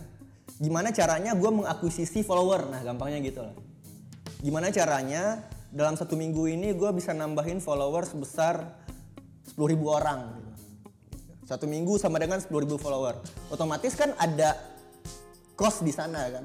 gimana 0.62 0.94
caranya 0.94 1.34
gua 1.34 1.50
mengakuisisi 1.50 2.22
follower? 2.22 2.70
Nah, 2.70 2.80
gampangnya 2.86 3.18
gitu 3.26 3.42
lah. 3.42 3.56
Gimana 4.38 4.70
caranya 4.70 5.42
dalam 5.72 5.98
satu 5.98 6.14
minggu 6.14 6.46
ini 6.46 6.70
gua 6.78 6.94
bisa 6.94 7.10
nambahin 7.10 7.58
follower 7.58 8.06
sebesar 8.06 8.76
10.000 9.50 9.82
orang? 9.88 10.20
gitu. 10.38 10.52
Satu 11.48 11.64
minggu 11.66 11.98
sama 11.98 12.20
dengan 12.22 12.38
10.000 12.38 12.52
follower. 12.76 13.18
Otomatis 13.50 13.96
kan 13.96 14.14
ada 14.20 14.54
cost 15.56 15.80
di 15.80 15.92
sana 15.92 16.28
kan 16.28 16.44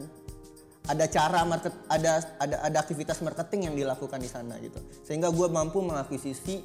ada 0.87 1.05
cara 1.11 1.43
market 1.43 1.73
ada 1.91 2.23
ada 2.39 2.55
ada 2.63 2.77
aktivitas 2.79 3.19
marketing 3.19 3.71
yang 3.71 3.75
dilakukan 3.75 4.19
di 4.19 4.29
sana 4.31 4.55
gitu. 4.63 4.79
Sehingga 5.03 5.29
gue 5.29 5.47
mampu 5.51 5.83
mengakuisisi 5.83 6.55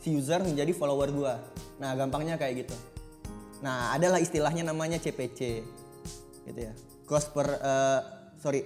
si 0.00 0.08
user 0.08 0.40
menjadi 0.44 0.72
follower 0.76 1.10
gue 1.10 1.34
nah 1.82 1.92
gampangnya 1.98 2.38
kayak 2.38 2.66
gitu. 2.66 2.76
Nah 3.60 3.92
adalah 3.92 4.22
istilahnya 4.22 4.62
namanya 4.62 5.02
CPC 5.02 5.40
gitu 6.46 6.60
ya. 6.60 6.72
Cost 7.04 7.34
per 7.34 7.48
eh, 7.50 8.00
sorry. 8.38 8.62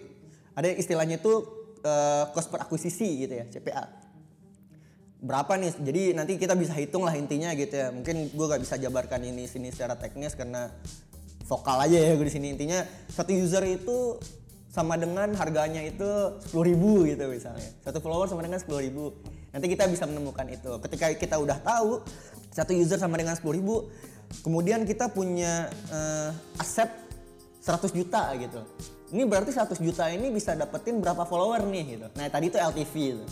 Ada 0.52 0.74
istilahnya 0.74 1.18
itu 1.18 1.32
eh, 1.80 2.24
cost 2.36 2.52
per 2.52 2.68
akuisisi 2.68 3.24
gitu 3.26 3.34
ya 3.34 3.46
CPA 3.48 4.08
berapa 5.18 5.58
nih? 5.58 5.72
Jadi 5.82 6.02
nanti 6.14 6.32
kita 6.38 6.54
bisa 6.54 6.74
hitung 6.78 7.02
lah 7.02 7.14
intinya 7.18 7.50
gitu 7.58 7.74
ya. 7.74 7.90
Mungkin 7.90 8.30
gue 8.34 8.46
gak 8.46 8.62
bisa 8.62 8.78
jabarkan 8.78 9.22
ini 9.26 9.50
sini 9.50 9.74
secara 9.74 9.98
teknis 9.98 10.38
karena 10.38 10.70
vokal 11.48 11.82
aja 11.82 11.98
ya 11.98 12.14
gue 12.14 12.26
di 12.26 12.34
sini. 12.34 12.54
Intinya 12.54 12.86
satu 13.10 13.34
user 13.34 13.64
itu 13.66 14.18
sama 14.78 14.94
dengan 14.94 15.34
harganya 15.34 15.82
itu 15.82 16.06
10.000 16.54 17.10
gitu 17.10 17.24
misalnya. 17.26 17.70
Satu 17.82 17.98
follower 17.98 18.30
sama 18.30 18.46
dengan 18.46 18.62
10.000 18.62 19.50
nanti 19.50 19.66
kita 19.66 19.90
bisa 19.90 20.06
menemukan 20.06 20.46
itu. 20.46 20.78
Ketika 20.86 21.10
kita 21.18 21.34
udah 21.42 21.58
tahu 21.58 21.98
satu 22.54 22.70
user 22.70 23.02
sama 23.02 23.18
dengan 23.18 23.34
10.000 23.34 23.58
kemudian 24.46 24.86
kita 24.86 25.10
punya 25.10 25.66
eh, 25.90 26.30
aset 26.62 26.94
100 27.58 27.90
juta 27.90 28.30
gitu. 28.38 28.62
Ini 29.10 29.26
berarti 29.26 29.50
100 29.50 29.82
juta 29.82 30.06
ini 30.14 30.30
bisa 30.30 30.54
dapetin 30.54 31.02
berapa 31.02 31.26
follower 31.26 31.66
nih 31.66 31.98
gitu. 31.98 32.06
Nah 32.14 32.30
tadi 32.30 32.54
itu 32.54 32.58
LTV 32.62 32.94
gitu. 32.94 33.26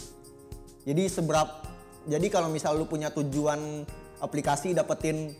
Jadi 0.90 1.02
seberap 1.06 1.62
jadi 2.10 2.26
kalau 2.26 2.50
misal 2.50 2.74
lu 2.74 2.90
punya 2.90 3.14
tujuan 3.14 3.86
aplikasi 4.18 4.74
dapetin 4.74 5.30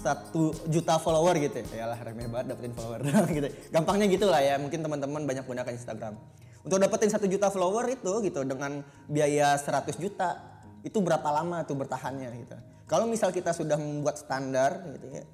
satu 0.00 0.56
juta 0.72 0.96
follower 0.96 1.36
gitu 1.36 1.60
ya. 1.76 1.92
Lah 1.92 2.00
remeh 2.00 2.26
banget 2.32 2.56
dapetin 2.56 2.72
follower. 2.72 3.00
Gitu. 3.36 3.48
Gampangnya 3.68 4.06
gitu 4.08 4.26
lah 4.26 4.40
ya 4.40 4.56
mungkin 4.56 4.80
teman-teman 4.80 5.28
banyak 5.28 5.44
gunakan 5.44 5.72
Instagram. 5.76 6.16
Untuk 6.64 6.80
dapetin 6.80 7.12
satu 7.12 7.28
juta 7.28 7.52
follower 7.52 7.88
itu 7.92 8.12
gitu 8.24 8.40
dengan 8.48 8.84
biaya 9.08 9.56
100 9.56 9.96
juta 9.96 10.40
itu 10.80 10.96
berapa 11.00 11.28
lama 11.28 11.60
tuh 11.68 11.76
bertahannya 11.76 12.28
gitu. 12.40 12.56
Kalau 12.88 13.04
misal 13.04 13.30
kita 13.30 13.52
sudah 13.52 13.76
membuat 13.76 14.16
standar 14.16 14.82
gitu 14.96 15.08
ya 15.12 15.24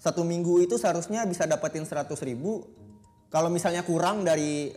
satu 0.00 0.24
minggu 0.24 0.64
itu 0.64 0.80
seharusnya 0.80 1.28
bisa 1.28 1.44
dapetin 1.44 1.84
100 1.84 2.08
ribu. 2.24 2.64
Kalau 3.28 3.52
misalnya 3.52 3.84
kurang 3.84 4.24
dari 4.24 4.72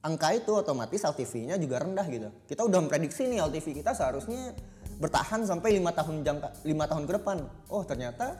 angka 0.00 0.32
itu 0.32 0.56
otomatis 0.56 1.04
LTV-nya 1.04 1.60
juga 1.60 1.84
rendah 1.84 2.08
gitu. 2.08 2.32
Kita 2.48 2.64
udah 2.64 2.80
memprediksi 2.80 3.28
nih 3.28 3.44
LTV 3.44 3.84
kita 3.84 3.92
seharusnya 3.92 4.56
bertahan 4.98 5.42
sampai 5.42 5.74
lima 5.74 5.90
tahun 5.90 6.22
jangka 6.22 6.64
lima 6.64 6.84
tahun 6.86 7.04
ke 7.04 7.12
depan 7.18 7.36
oh 7.68 7.82
ternyata 7.82 8.38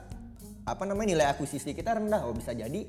apa 0.65 0.83
namanya 0.87 1.13
nilai 1.13 1.27
akuisisi 1.29 1.75
kita 1.75 1.99
rendah 1.99 2.25
oh 2.25 2.33
bisa 2.33 2.55
jadi 2.55 2.87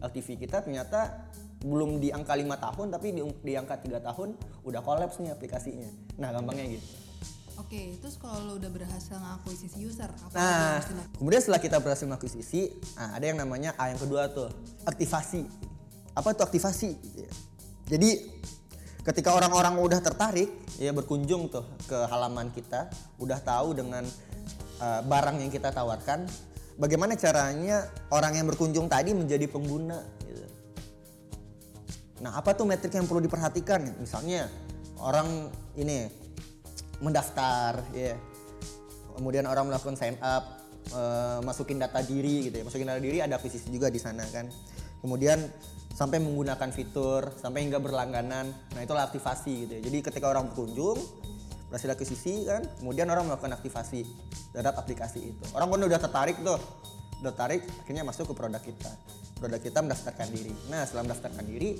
LTV 0.00 0.28
kita 0.46 0.62
ternyata 0.64 1.28
belum 1.60 2.00
di 2.00 2.08
angka 2.08 2.32
lima 2.36 2.56
tahun 2.56 2.88
tapi 2.88 3.12
di, 3.12 3.20
di 3.20 3.52
angka 3.52 3.76
tiga 3.80 4.00
tahun 4.00 4.32
udah 4.64 4.80
kolaps 4.80 5.20
nih 5.20 5.32
aplikasinya 5.32 5.88
nah 6.16 6.32
gampangnya 6.32 6.76
gitu 6.76 6.88
Oke, 7.60 7.92
terus 8.00 8.16
kalau 8.16 8.40
lo 8.40 8.52
udah 8.56 8.72
berhasil 8.72 9.20
ngakuisisi 9.20 9.84
user, 9.84 10.08
apa 10.08 10.32
yang 10.32 10.40
Nah, 10.40 10.80
harus 10.80 10.88
dilakukan? 10.88 11.12
kemudian 11.20 11.40
setelah 11.44 11.60
kita 11.60 11.76
berhasil 11.76 12.04
mengakuisisi, 12.08 12.62
nah 12.96 13.12
ada 13.12 13.24
yang 13.28 13.36
namanya 13.36 13.76
A 13.76 13.92
yang 13.92 14.00
kedua 14.00 14.32
tuh, 14.32 14.48
aktivasi. 14.88 15.44
Apa 16.16 16.32
itu 16.32 16.40
aktivasi? 16.40 16.90
Jadi 17.84 18.10
ketika 19.10 19.34
orang-orang 19.34 19.74
udah 19.82 19.98
tertarik, 19.98 20.54
ya 20.78 20.94
berkunjung 20.94 21.50
tuh 21.50 21.66
ke 21.90 21.98
halaman 22.06 22.54
kita, 22.54 22.86
udah 23.18 23.42
tahu 23.42 23.74
dengan 23.74 24.06
uh, 24.78 25.02
barang 25.02 25.42
yang 25.42 25.50
kita 25.50 25.74
tawarkan, 25.74 26.30
bagaimana 26.78 27.18
caranya 27.18 27.90
orang 28.14 28.38
yang 28.38 28.46
berkunjung 28.46 28.86
tadi 28.86 29.10
menjadi 29.10 29.50
pengguna. 29.50 29.98
Gitu. 30.22 30.46
Nah, 32.22 32.38
apa 32.38 32.54
tuh 32.54 32.70
metrik 32.70 32.94
yang 32.94 33.10
perlu 33.10 33.18
diperhatikan? 33.26 33.98
Misalnya 33.98 34.46
orang 35.02 35.50
ini 35.74 36.06
mendaftar, 37.02 37.82
ya. 37.90 38.14
Kemudian 39.18 39.44
orang 39.50 39.68
melakukan 39.68 39.98
sign 39.98 40.16
up, 40.22 40.62
eh, 40.94 41.38
masukin 41.42 41.82
data 41.82 41.98
diri 42.00 42.46
gitu 42.46 42.62
ya. 42.62 42.64
Masukin 42.64 42.86
data 42.86 43.02
diri 43.02 43.18
ada 43.18 43.36
akuisisi 43.36 43.68
juga 43.74 43.90
di 43.90 43.98
sana 43.98 44.22
kan. 44.30 44.46
Kemudian 45.02 45.44
sampai 45.92 46.22
menggunakan 46.22 46.70
fitur, 46.72 47.34
sampai 47.36 47.66
hingga 47.66 47.82
berlangganan. 47.82 48.50
Nah, 48.50 48.80
itulah 48.80 49.06
aktivasi 49.10 49.68
gitu 49.68 49.72
ya. 49.78 49.82
Jadi 49.84 49.98
ketika 50.00 50.26
orang 50.30 50.48
berkunjung 50.50 50.98
berhasil 51.70 51.90
akuisisi 51.92 52.50
kan, 52.50 52.66
kemudian 52.82 53.06
orang 53.06 53.30
melakukan 53.30 53.54
aktivasi 53.54 54.02
terhadap 54.50 54.80
aplikasi 54.80 55.30
itu. 55.34 55.44
Orang 55.54 55.70
kan 55.70 55.86
udah 55.86 56.00
tertarik 56.02 56.36
tuh, 56.42 56.58
udah 57.22 57.30
tertarik, 57.30 57.62
akhirnya 57.86 58.02
masuk 58.02 58.30
ke 58.30 58.34
produk 58.34 58.62
kita. 58.62 58.90
Produk 59.38 59.60
kita 59.62 59.78
mendaftarkan 59.78 60.28
diri. 60.34 60.52
Nah, 60.66 60.82
setelah 60.82 61.10
mendaftarkan 61.10 61.44
diri, 61.46 61.70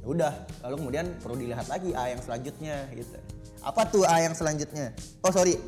ya 0.00 0.06
udah 0.08 0.32
lalu 0.64 0.74
kemudian 0.80 1.06
perlu 1.20 1.36
dilihat 1.36 1.68
lagi 1.68 1.92
A 1.92 2.08
yang 2.08 2.20
selanjutnya 2.24 2.88
gitu 2.96 3.20
apa 3.60 3.82
tuh 3.92 4.08
A 4.08 4.24
yang 4.24 4.32
selanjutnya 4.32 4.96
oh 5.20 5.32
sorry 5.32 5.60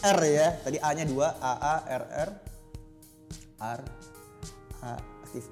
R 0.00 0.20
ya 0.24 0.56
tadi 0.64 0.80
A 0.80 0.90
nya 0.96 1.04
2 1.04 1.12
A 1.20 1.52
A 1.60 1.76
R 1.84 2.04
R 2.08 2.30
R 3.60 3.80
A 4.84 4.92
aktif 5.28 5.44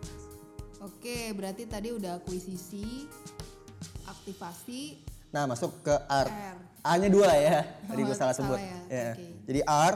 Oke, 0.83 1.31
berarti 1.31 1.63
tadi 1.71 1.95
udah 1.95 2.19
akuisisi, 2.19 3.07
aktivasi, 4.11 4.99
nah 5.31 5.47
masuk 5.47 5.79
ke 5.87 5.95
R, 5.95 6.27
R. 6.27 6.59
A 6.83 6.99
nya 6.99 7.07
2 7.07 7.23
ya 7.39 7.59
tadi 7.89 8.01
gue 8.03 8.17
salah 8.19 8.35
sebut 8.35 8.59
ya, 8.59 8.79
Ya. 8.91 9.11
oke. 9.15 9.27
jadi 9.47 9.61
R 9.63 9.95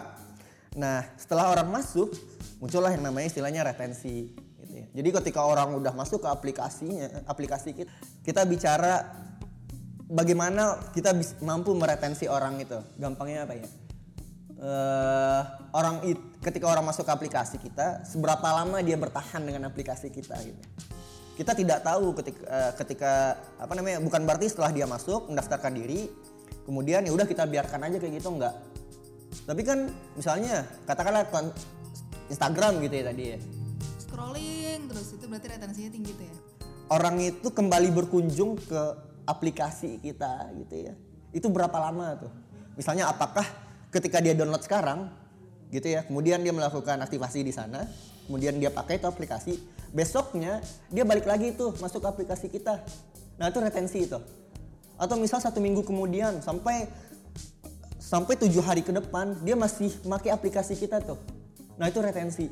nah 0.77 1.03
setelah 1.19 1.51
orang 1.51 1.69
masuk 1.75 2.15
muncullah 2.63 2.95
yang 2.95 3.03
namanya 3.03 3.29
istilahnya 3.29 3.67
retensi 3.67 4.31
gitu 4.63 4.73
ya. 4.73 4.87
Jadi 4.97 5.09
ketika 5.21 5.45
orang 5.45 5.77
udah 5.77 5.93
masuk 5.93 6.25
ke 6.25 6.29
aplikasinya, 6.29 7.27
aplikasi 7.29 7.73
kita, 7.77 7.91
kita 8.25 8.43
bicara 8.49 9.05
bagaimana 10.09 10.79
kita 10.95 11.13
mampu 11.45 11.75
meretensi 11.75 12.29
orang 12.31 12.61
itu. 12.61 12.77
Gampangnya 12.97 13.45
apa 13.45 13.57
ya? 13.61 13.67
Eh, 14.57 15.43
orang 15.77 16.01
it, 16.09 16.17
ketika 16.41 16.65
orang 16.65 16.89
masuk 16.89 17.05
ke 17.05 17.13
aplikasi 17.13 17.61
kita, 17.61 18.01
seberapa 18.09 18.49
lama 18.57 18.81
dia 18.81 18.97
bertahan 18.97 19.45
dengan 19.45 19.69
aplikasi 19.69 20.09
kita 20.09 20.33
gitu. 20.41 20.63
Kita 21.37 21.53
tidak 21.53 21.85
tahu 21.85 22.17
ketika 22.17 22.41
eh, 22.49 22.73
ketika 22.81 23.13
apa 23.61 23.73
namanya? 23.77 24.01
Bukan 24.01 24.25
berarti 24.25 24.49
setelah 24.49 24.73
dia 24.73 24.89
masuk 24.89 25.29
mendaftarkan 25.29 25.77
diri, 25.77 26.09
kemudian 26.65 27.05
ya 27.05 27.13
udah 27.13 27.29
kita 27.29 27.45
biarkan 27.45 27.85
aja 27.85 28.01
kayak 28.01 28.17
gitu 28.17 28.33
enggak. 28.33 28.57
Tapi 29.45 29.61
kan 29.61 29.93
misalnya 30.17 30.65
katakanlah 30.89 31.29
Instagram 32.33 32.81
gitu 32.81 32.95
ya 32.97 33.05
tadi 33.13 33.25
ya. 33.37 33.39
Scrolling 34.01 34.89
terus 34.89 35.13
itu 35.13 35.25
berarti 35.29 35.47
retensinya 35.53 35.91
tinggi 35.93 36.13
tuh 36.17 36.27
ya. 36.27 36.37
orang 36.87 37.19
itu 37.19 37.51
kembali 37.51 37.91
berkunjung 37.91 38.63
ke 38.63 38.83
aplikasi 39.29 40.01
kita 40.01 40.49
gitu 40.65 40.89
ya. 40.89 40.95
Itu 41.35 41.53
berapa 41.53 41.77
lama 41.77 42.15
tuh? 42.15 42.33
Misalnya 42.79 43.11
apakah 43.11 43.66
ketika 43.97 44.21
dia 44.21 44.37
download 44.37 44.61
sekarang 44.61 45.09
gitu 45.73 45.89
ya, 45.89 46.05
kemudian 46.05 46.45
dia 46.45 46.53
melakukan 46.53 47.01
aktivasi 47.01 47.41
di 47.41 47.51
sana, 47.51 47.89
kemudian 48.29 48.61
dia 48.61 48.69
pakai 48.69 49.01
itu 49.01 49.09
aplikasi, 49.09 49.57
besoknya 49.91 50.61
dia 50.93 51.03
balik 51.09 51.25
lagi 51.25 51.57
tuh 51.57 51.73
masuk 51.81 52.05
ke 52.05 52.09
aplikasi 52.13 52.47
kita. 52.53 52.85
Nah, 53.41 53.49
itu 53.49 53.59
retensi 53.59 54.05
itu. 54.05 54.21
Atau 54.97 55.21
misal 55.21 55.41
satu 55.41 55.61
minggu 55.61 55.85
kemudian 55.85 56.41
sampai 56.41 56.89
sampai 58.07 58.39
tujuh 58.39 58.63
hari 58.63 58.87
ke 58.87 58.95
depan 58.95 59.35
dia 59.43 59.59
masih 59.59 59.91
pakai 60.07 60.31
aplikasi 60.31 60.79
kita 60.79 61.03
tuh. 61.03 61.19
Nah 61.77 61.91
itu 61.91 61.99
retensi. 61.99 62.47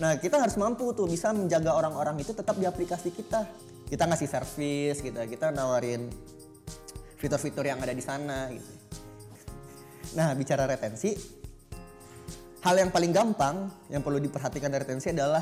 Nah 0.00 0.16
kita 0.16 0.40
harus 0.40 0.56
mampu 0.56 0.90
tuh 0.96 1.04
bisa 1.04 1.30
menjaga 1.36 1.76
orang-orang 1.76 2.16
itu 2.18 2.32
tetap 2.32 2.56
di 2.56 2.64
aplikasi 2.64 3.12
kita. 3.12 3.44
Kita 3.84 4.08
ngasih 4.08 4.26
service 4.26 5.04
gitu, 5.04 5.20
kita 5.28 5.52
nawarin 5.52 6.08
fitur-fitur 7.20 7.68
yang 7.68 7.78
ada 7.84 7.92
di 7.92 8.00
sana 8.00 8.48
gitu. 8.48 8.83
Nah 10.12 10.36
bicara 10.36 10.68
retensi, 10.68 11.16
hal 12.60 12.74
yang 12.76 12.92
paling 12.92 13.12
gampang 13.12 13.72
yang 13.88 14.04
perlu 14.04 14.20
diperhatikan 14.20 14.68
dari 14.68 14.84
retensi 14.84 15.08
adalah 15.12 15.40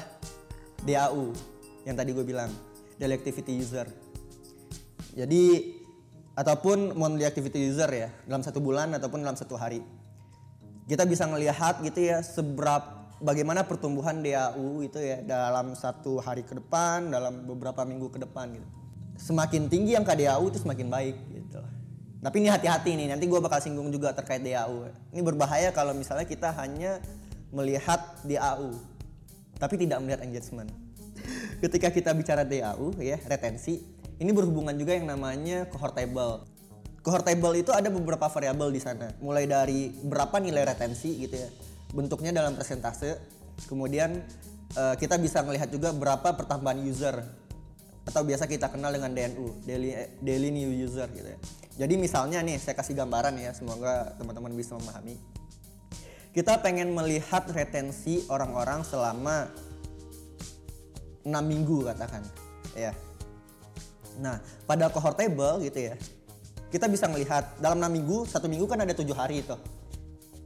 DAU 0.83 1.35
yang 1.83 1.99
tadi 1.99 2.11
gue 2.15 2.23
bilang, 2.23 2.51
daily 2.99 3.19
activity 3.19 3.59
user. 3.59 3.87
Jadi 5.19 5.75
ataupun 6.39 6.97
monthly 6.97 7.27
activity 7.29 7.69
user 7.69 7.91
ya 7.91 8.09
dalam 8.25 8.41
satu 8.41 8.63
bulan 8.63 8.95
ataupun 8.97 9.21
dalam 9.21 9.37
satu 9.37 9.59
hari. 9.59 9.83
Kita 10.87 11.07
bisa 11.07 11.27
melihat 11.31 11.79
gitu 11.83 12.03
ya 12.03 12.23
seberapa 12.23 13.03
bagaimana 13.23 13.63
pertumbuhan 13.63 14.19
DAU 14.19 14.83
itu 14.83 14.99
ya 14.99 15.23
dalam 15.23 15.79
satu 15.79 16.19
hari 16.19 16.43
ke 16.43 16.59
depan 16.59 17.07
dalam 17.07 17.47
beberapa 17.47 17.87
minggu 17.87 18.11
ke 18.11 18.19
depan 18.19 18.51
gitu. 18.51 18.69
Semakin 19.15 19.71
tinggi 19.71 19.95
angka 19.95 20.19
DAU 20.19 20.51
itu 20.51 20.59
semakin 20.59 20.89
baik 20.91 21.17
gitu 21.31 21.63
tapi 22.23 22.39
ini 22.39 22.49
hati-hati 22.49 22.95
nih 22.95 23.11
nanti 23.11 23.27
gue 23.27 23.41
bakal 23.43 23.59
singgung 23.59 23.91
juga 23.91 24.15
terkait 24.15 24.41
DAU 24.41 24.87
ini 25.11 25.21
berbahaya 25.27 25.75
kalau 25.75 25.91
misalnya 25.93 26.25
kita 26.25 26.55
hanya 26.55 27.03
melihat 27.51 27.99
DAU 28.23 28.79
tapi 29.59 29.75
tidak 29.77 29.99
melihat 30.01 30.23
engagement 30.23 30.71
ketika 31.63 31.91
kita 31.91 32.15
bicara 32.15 32.47
DAU 32.47 32.95
ya 33.03 33.19
retensi 33.27 34.03
ini 34.23 34.31
berhubungan 34.31 34.79
juga 34.79 34.95
yang 34.95 35.11
namanya 35.11 35.67
cohort 35.67 35.99
table. 35.99 36.47
Cohort 37.03 37.27
table 37.27 37.59
itu 37.59 37.75
ada 37.75 37.91
beberapa 37.91 38.31
variabel 38.31 38.71
di 38.71 38.79
sana, 38.79 39.11
mulai 39.19 39.51
dari 39.51 39.91
berapa 39.91 40.39
nilai 40.39 40.63
retensi 40.63 41.19
gitu 41.27 41.35
ya, 41.35 41.51
bentuknya 41.91 42.31
dalam 42.31 42.55
persentase. 42.55 43.19
Kemudian 43.67 44.23
eh, 44.79 44.95
kita 44.95 45.19
bisa 45.19 45.43
melihat 45.43 45.67
juga 45.75 45.91
berapa 45.91 46.39
pertambahan 46.39 46.79
user 46.87 47.19
atau 48.03 48.27
biasa 48.27 48.51
kita 48.51 48.67
kenal 48.67 48.91
dengan 48.91 49.15
DNU, 49.15 49.63
daily 49.63 49.95
daily 50.19 50.51
new 50.51 50.71
user 50.71 51.07
gitu 51.15 51.29
ya. 51.29 51.39
Jadi 51.87 51.95
misalnya 51.97 52.43
nih 52.45 52.61
saya 52.61 52.77
kasih 52.77 52.93
gambaran 52.99 53.39
ya, 53.41 53.55
semoga 53.57 54.13
teman-teman 54.21 54.53
bisa 54.53 54.77
memahami. 54.77 55.17
Kita 56.33 56.61
pengen 56.61 56.93
melihat 56.97 57.45
retensi 57.53 58.25
orang-orang 58.29 58.85
selama 58.85 59.53
6 61.23 61.29
minggu 61.29 61.87
katakan, 61.87 62.25
ya. 62.73 62.93
Nah, 64.21 64.41
pada 64.69 64.89
cohort 64.93 65.17
table 65.17 65.65
gitu 65.65 65.93
ya, 65.93 65.95
kita 66.69 66.89
bisa 66.89 67.09
melihat 67.09 67.53
dalam 67.61 67.81
6 67.81 67.89
minggu, 67.89 68.25
satu 68.29 68.49
minggu 68.49 68.65
kan 68.69 68.81
ada 68.81 68.93
tujuh 68.97 69.17
hari 69.17 69.45
itu. 69.45 69.57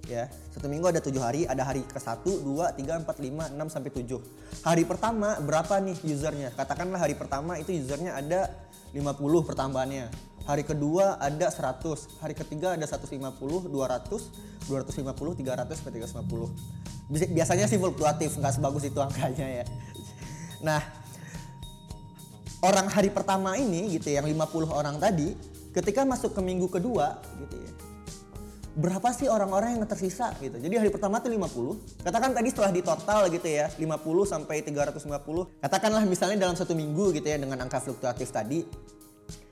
Ya, 0.07 0.31
satu 0.55 0.71
minggu 0.71 0.87
ada 0.87 1.03
tujuh 1.03 1.19
hari, 1.19 1.51
ada 1.51 1.67
hari 1.67 1.83
ke 1.83 1.99
1, 1.99 2.23
2, 2.47 2.71
3, 2.79 3.03
4, 3.03 3.11
5, 3.19 3.51
6, 3.51 3.67
sampai 3.67 3.91
7. 3.91 4.23
Hari 4.63 4.87
pertama 4.87 5.35
berapa 5.43 5.83
nih 5.83 5.99
usernya? 6.07 6.55
Katakanlah 6.55 7.03
hari 7.03 7.19
pertama 7.19 7.59
itu 7.59 7.75
usernya 7.75 8.15
ada 8.15 8.55
50 8.95 9.43
pertambahannya. 9.43 10.07
Hari 10.47 10.63
kedua 10.63 11.19
ada 11.19 11.51
100, 11.51 12.07
hari 12.23 12.39
ketiga 12.39 12.79
ada 12.79 12.87
150, 12.87 13.67
200, 13.67 14.31
250, 14.71 15.35
300, 15.35 15.75
sampai 15.75 15.93
350. 15.99 16.55
Bisa- 17.11 17.31
Biasanya 17.35 17.67
sih 17.67 17.79
fluktuatif, 17.83 18.39
nggak 18.39 18.63
sebagus 18.63 18.87
itu 18.87 19.03
angkanya 19.03 19.47
ya. 19.63 19.65
Nah, 20.63 20.79
orang 22.63 22.87
hari 22.95 23.11
pertama 23.11 23.59
ini 23.59 23.99
gitu 23.99 24.15
yang 24.15 24.23
50 24.23 24.71
orang 24.71 25.03
tadi 25.03 25.35
ketika 25.75 26.07
masuk 26.07 26.31
ke 26.31 26.41
minggu 26.41 26.71
kedua 26.71 27.21
gitu 27.43 27.59
ya 27.59 27.73
berapa 28.77 29.09
sih 29.17 29.25
orang-orang 29.27 29.81
yang 29.81 29.89
tersisa? 29.89 30.37
Gitu. 30.37 30.61
Jadi 30.61 30.75
hari 30.77 30.93
pertama 30.93 31.17
tuh 31.25 31.33
50 31.33 32.05
katakan 32.05 32.37
tadi 32.37 32.49
setelah 32.53 32.71
di 32.71 32.85
total 32.85 33.33
gitu 33.33 33.49
ya 33.49 33.73
50 33.73 33.89
sampai 34.29 34.61
350 34.61 35.65
katakanlah 35.65 36.05
misalnya 36.05 36.37
dalam 36.45 36.55
satu 36.55 36.77
minggu 36.77 37.17
gitu 37.17 37.25
ya 37.25 37.41
dengan 37.41 37.57
angka 37.65 37.81
fluktuatif 37.81 38.29
tadi 38.29 38.69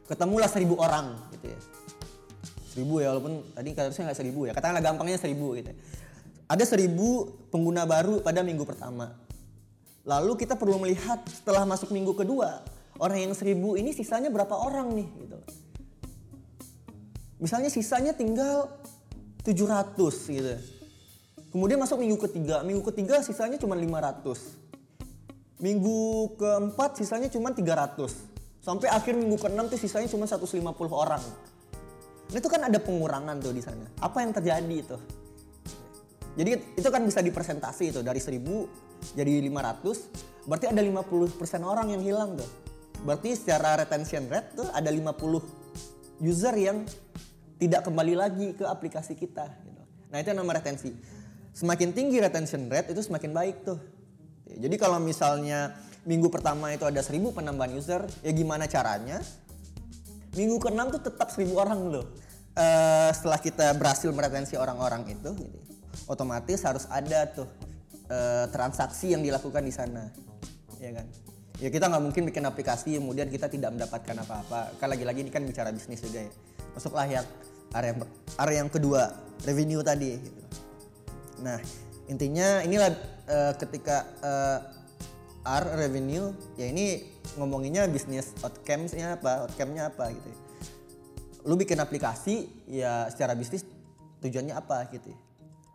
ketemulah 0.05 0.45
1000 0.45 0.69
orang 0.77 1.17
gitu 1.41 1.47
ya. 1.49 1.59
1000 2.77 3.03
ya 3.03 3.09
walaupun 3.17 3.33
tadi 3.57 3.69
katanya 3.73 4.13
nggak 4.13 4.19
1000 4.21 4.49
ya. 4.49 4.53
Katakanlah 4.53 4.83
gampangnya 4.85 5.19
1000 5.19 5.33
gitu 5.33 5.71
ya. 5.73 5.77
ada 6.45 6.65
1000 6.69 6.93
pengguna 7.49 7.89
baru 7.89 8.21
pada 8.21 8.45
minggu 8.45 8.69
pertama. 8.69 9.25
Lalu 10.05 10.37
kita 10.37 10.61
perlu 10.61 10.77
melihat 10.77 11.25
setelah 11.25 11.65
masuk 11.65 11.89
minggu 11.89 12.13
kedua, 12.13 12.61
orang 13.01 13.25
yang 13.25 13.33
seribu 13.33 13.75
ini 13.81 13.97
sisanya 13.97 14.29
berapa 14.29 14.53
orang 14.53 14.93
nih 14.93 15.09
gitu. 15.25 15.39
Misalnya 17.41 17.73
sisanya 17.73 18.13
tinggal 18.13 18.69
700 19.45 20.33
gitu. 20.33 20.57
Kemudian 21.53 21.79
masuk 21.79 22.01
minggu 22.01 22.19
ketiga, 22.19 22.65
minggu 22.67 22.83
ketiga 22.91 23.21
sisanya 23.21 23.61
cuma 23.61 23.77
500. 23.79 25.61
Minggu 25.63 26.35
keempat 26.35 26.99
sisanya 26.99 27.29
cuma 27.31 27.55
300. 27.55 28.11
Sampai 28.65 28.89
akhir 28.91 29.15
minggu 29.15 29.39
keenam 29.39 29.69
tuh 29.69 29.79
sisanya 29.79 30.09
cuma 30.09 30.25
150 30.25 30.65
orang. 30.91 31.23
Nah, 32.33 32.37
itu 32.41 32.49
kan 32.49 32.65
ada 32.67 32.81
pengurangan 32.81 33.37
tuh 33.39 33.53
di 33.53 33.61
sana. 33.61 33.85
Apa 34.01 34.25
yang 34.25 34.33
terjadi 34.33 34.75
itu? 34.75 34.97
Jadi 36.35 36.51
itu 36.75 36.89
kan 36.91 37.05
bisa 37.07 37.23
dipresentasi 37.23 37.95
itu 37.95 38.01
dari 38.03 38.19
1000 38.19 39.15
jadi 39.15 39.39
500, 39.47 40.49
berarti 40.49 40.67
ada 40.73 40.83
50% 40.83 41.63
orang 41.63 41.95
yang 41.95 42.03
hilang 42.03 42.35
tuh. 42.35 42.51
Berarti 43.07 43.37
secara 43.37 43.79
retention 43.79 44.27
rate 44.27 44.59
tuh 44.59 44.67
ada 44.73 44.91
50 44.91 46.25
user 46.25 46.55
yang 46.59 46.83
tidak 47.59 47.87
kembali 47.87 48.15
lagi 48.19 48.53
ke 48.55 48.65
aplikasi 48.67 49.15
kita 49.15 49.47
gitu. 49.65 49.83
Nah, 50.11 50.17
itu 50.23 50.31
yang 50.31 50.43
nama 50.43 50.59
retensi. 50.59 50.91
Semakin 51.55 51.95
tinggi 51.95 52.19
retention 52.19 52.67
rate 52.67 52.91
itu 52.91 53.03
semakin 53.03 53.31
baik 53.31 53.57
tuh. 53.63 53.79
Ya, 54.51 54.67
Jadi 54.67 54.75
kalau 54.79 54.99
misalnya 54.99 55.75
minggu 56.05 56.29
pertama 56.29 56.75
itu 56.75 56.85
ada 56.85 57.01
1000 57.01 57.31
penambahan 57.31 57.73
user, 57.75 58.03
ya 58.21 58.31
gimana 58.35 58.67
caranya? 58.67 59.23
Minggu 60.35 60.59
ke-6 60.59 60.99
tuh 60.99 61.03
tetap 61.07 61.29
1000 61.31 61.55
orang 61.55 61.81
loh. 61.95 62.07
Eh, 62.55 63.11
setelah 63.15 63.39
kita 63.39 63.75
berhasil 63.75 64.11
meretensi 64.15 64.55
orang-orang 64.55 65.11
itu, 65.11 65.31
gitu, 65.35 65.59
otomatis 66.07 66.63
harus 66.63 66.87
ada 66.87 67.27
tuh 67.27 67.51
eh, 68.07 68.47
transaksi 68.51 69.11
yang 69.15 69.23
dilakukan 69.23 69.63
di 69.63 69.75
sana, 69.75 70.11
ya 70.79 70.95
kan? 70.95 71.07
Ya 71.63 71.71
kita 71.71 71.87
nggak 71.87 72.03
mungkin 72.03 72.23
bikin 72.27 72.43
aplikasi 72.47 72.99
kemudian 72.99 73.31
kita 73.31 73.47
tidak 73.47 73.75
mendapatkan 73.75 74.15
apa-apa. 74.27 74.75
Kan 74.79 74.91
lagi-lagi 74.91 75.23
ini 75.23 75.31
kan 75.31 75.47
bicara 75.47 75.71
bisnis 75.71 76.03
juga 76.03 76.27
ya. 76.27 76.33
Masuklah 76.75 77.07
yang 77.07 77.27
area 77.75 77.91
yang, 77.95 77.99
area 78.39 78.57
yang 78.67 78.71
kedua, 78.71 79.15
revenue 79.47 79.83
tadi. 79.83 80.19
Gitu. 80.19 80.43
Nah 81.43 81.59
intinya 82.07 82.61
inilah 82.63 82.91
eh, 83.27 83.53
ketika 83.59 84.07
eh, 84.23 84.59
R 85.45 85.65
revenue 85.77 86.33
ya 86.57 86.73
ini 86.73 87.05
ngomonginnya 87.37 87.85
bisnis 87.91 88.33
outcomes-nya 88.41 89.21
apa, 89.21 89.49
outcome-nya 89.49 89.93
apa 89.93 90.15
gitu. 90.15 90.29
ya. 90.31 90.39
Lu 91.45 91.61
bikin 91.61 91.77
aplikasi 91.83 92.49
ya 92.65 93.11
secara 93.13 93.37
bisnis 93.37 93.67
tujuannya 94.25 94.57
apa 94.57 94.89
gitu. 94.95 95.13
ya. 95.13 95.19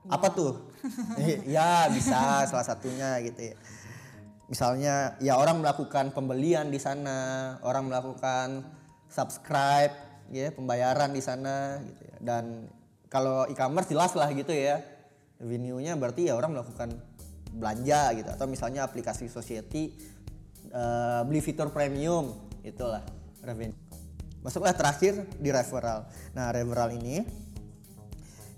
Apa 0.09 0.33
tuh? 0.33 0.73
ya 1.55 1.91
bisa 1.91 2.49
salah 2.49 2.65
satunya 2.65 3.21
gitu 3.21 3.53
ya. 3.53 3.55
Misalnya 4.49 5.13
ya 5.21 5.37
orang 5.37 5.61
melakukan 5.61 6.09
pembelian 6.09 6.73
di 6.73 6.81
sana, 6.81 7.61
orang 7.61 7.85
melakukan 7.85 8.65
subscribe 9.05 10.08
ya, 10.29 10.53
pembayaran 10.53 11.11
di 11.13 11.21
sana 11.21 11.81
gitu 11.83 12.01
ya. 12.05 12.17
Dan 12.21 12.69
kalau 13.09 13.49
e-commerce 13.49 13.89
jelas 13.89 14.13
lah 14.13 14.29
gitu 14.33 14.53
ya. 14.53 14.81
Revenue-nya 15.39 15.95
berarti 15.95 16.27
ya 16.27 16.35
orang 16.35 16.51
melakukan 16.51 16.99
belanja 17.53 18.13
gitu 18.13 18.29
atau 18.29 18.45
misalnya 18.45 18.85
aplikasi 18.85 19.25
society 19.25 19.93
eh, 20.69 21.21
beli 21.25 21.41
fitur 21.41 21.73
premium 21.73 22.29
itulah 22.61 23.01
revenue 23.41 23.77
masuklah 24.45 24.71
terakhir 24.71 25.25
di 25.41 25.49
referral 25.49 26.05
nah 26.37 26.53
referral 26.53 26.93
ini 26.93 27.25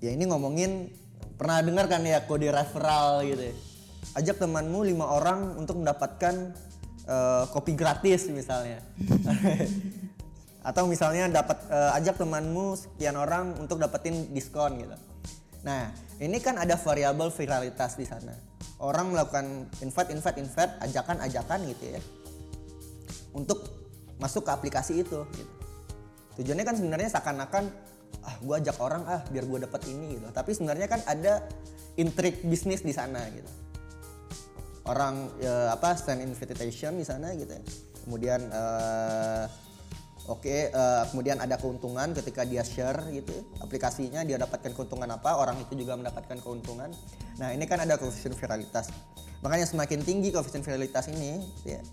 ya 0.03 0.11
ini 0.11 0.27
ngomongin 0.27 0.91
pernah 1.39 1.63
dengar 1.63 1.89
kan 1.89 2.05
ya 2.05 2.21
kode 2.27 2.51
referral 2.53 3.25
gitu 3.25 3.49
ya. 3.49 3.55
ajak 4.19 4.43
temanmu 4.43 4.85
lima 4.85 5.07
orang 5.07 5.55
untuk 5.57 5.79
mendapatkan 5.79 6.51
eh, 7.07 7.43
kopi 7.49 7.73
gratis 7.73 8.27
misalnya 8.27 8.83
atau 10.61 10.85
misalnya 10.85 11.25
dapat 11.25 11.57
eh, 11.73 11.97
ajak 11.97 12.21
temanmu 12.21 12.77
sekian 12.77 13.17
orang 13.17 13.57
untuk 13.57 13.81
dapetin 13.81 14.29
diskon 14.29 14.77
gitu. 14.77 14.93
Nah 15.65 15.89
ini 16.21 16.37
kan 16.37 16.61
ada 16.61 16.77
variabel 16.77 17.33
viralitas 17.33 17.97
di 17.97 18.05
sana. 18.05 18.33
Orang 18.81 19.13
melakukan 19.13 19.69
invite 19.81 20.09
invite 20.13 20.37
invite 20.41 20.73
ajakan 20.85 21.17
ajakan 21.25 21.59
gitu 21.69 21.97
ya. 21.97 22.01
Untuk 23.33 23.65
masuk 24.21 24.45
ke 24.45 24.51
aplikasi 24.53 25.01
itu 25.01 25.25
gitu. 25.33 25.53
tujuannya 26.31 26.63
kan 26.63 26.77
sebenarnya 26.77 27.09
seakan-akan 27.11 27.63
ah 28.21 28.35
gue 28.37 28.55
ajak 28.61 28.77
orang 28.77 29.03
ah 29.09 29.21
biar 29.33 29.45
gue 29.49 29.59
dapat 29.65 29.81
ini 29.89 30.21
gitu. 30.21 30.29
Tapi 30.29 30.51
sebenarnya 30.53 30.85
kan 30.85 31.01
ada 31.09 31.41
intrik 31.97 32.45
bisnis 32.45 32.85
di 32.85 32.93
sana 32.93 33.25
gitu. 33.33 33.49
Orang 34.85 35.29
ya, 35.41 35.73
apa 35.73 35.93
send 35.97 36.21
invitation 36.21 36.97
di 36.97 37.05
sana 37.05 37.33
gitu 37.33 37.53
ya. 37.53 37.63
kemudian 38.01 38.41
eh, 38.49 39.45
oke 40.31 40.71
eh, 40.71 41.03
kemudian 41.11 41.43
ada 41.43 41.59
keuntungan 41.59 42.15
ketika 42.15 42.47
dia 42.47 42.63
share 42.63 43.03
gitu 43.11 43.35
ya, 43.35 43.43
aplikasinya 43.59 44.23
dia 44.23 44.39
dapatkan 44.39 44.71
keuntungan 44.71 45.11
apa 45.11 45.35
orang 45.35 45.59
itu 45.59 45.75
juga 45.75 45.99
mendapatkan 45.99 46.39
keuntungan. 46.39 46.89
Nah 47.35 47.51
ini 47.51 47.67
kan 47.67 47.83
ada 47.83 47.99
koefisien 47.99 48.31
viralitas. 48.31 48.87
Makanya 49.43 49.67
semakin 49.67 49.99
tinggi 50.07 50.31
koefisien 50.31 50.63
viralitas 50.63 51.11
ini 51.11 51.43
ya, 51.67 51.83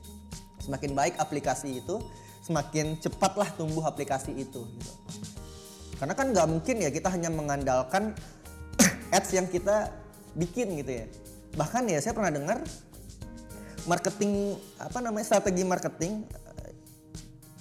semakin 0.63 0.95
baik 0.95 1.19
aplikasi 1.19 1.83
itu 1.83 1.99
semakin 2.47 2.97
cepatlah 3.03 3.51
tumbuh 3.59 3.85
aplikasi 3.85 4.33
itu 4.33 4.65
gitu. 4.65 4.93
karena 6.01 6.15
kan 6.15 6.31
nggak 6.31 6.47
mungkin 6.49 6.81
ya 6.81 6.89
kita 6.95 7.11
hanya 7.11 7.29
mengandalkan 7.29 8.15
ads 9.17 9.35
yang 9.35 9.51
kita 9.51 9.91
bikin 10.39 10.79
gitu 10.79 11.03
ya. 11.03 11.07
Bahkan 11.59 11.91
ya 11.91 11.99
saya 11.99 12.15
pernah 12.15 12.31
dengar 12.31 12.63
marketing 13.89 14.55
apa 14.79 14.99
namanya 15.03 15.27
strategi 15.27 15.67
marketing 15.67 16.23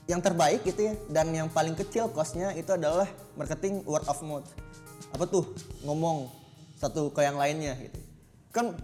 yang 0.07 0.23
terbaik 0.23 0.63
gitu 0.63 0.91
ya 0.91 0.93
dan 1.11 1.29
yang 1.35 1.51
paling 1.51 1.75
kecil 1.75 2.07
costnya 2.11 2.55
itu 2.55 2.71
adalah 2.71 3.07
marketing 3.35 3.83
word 3.83 4.03
of 4.07 4.19
mouth 4.23 4.47
apa 5.11 5.23
tuh 5.27 5.43
ngomong 5.83 6.31
satu 6.79 7.11
ke 7.11 7.23
yang 7.27 7.35
lainnya 7.35 7.75
gitu 7.75 7.99
kan 8.55 8.75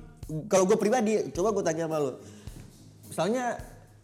kalau 0.52 0.68
gue 0.68 0.76
pribadi 0.76 1.32
coba 1.32 1.56
gue 1.56 1.64
tanya 1.64 1.88
sama 1.88 1.98
lu 2.04 2.12
misalnya 3.08 3.46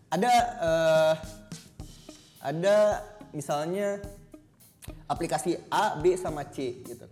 ada 0.09 0.31
eh, 0.63 1.13
ada 2.39 2.75
misalnya 3.29 3.99
aplikasi 5.05 5.57
A, 5.69 5.97
B 5.99 6.17
sama 6.17 6.47
C 6.49 6.81
gitu. 6.81 7.05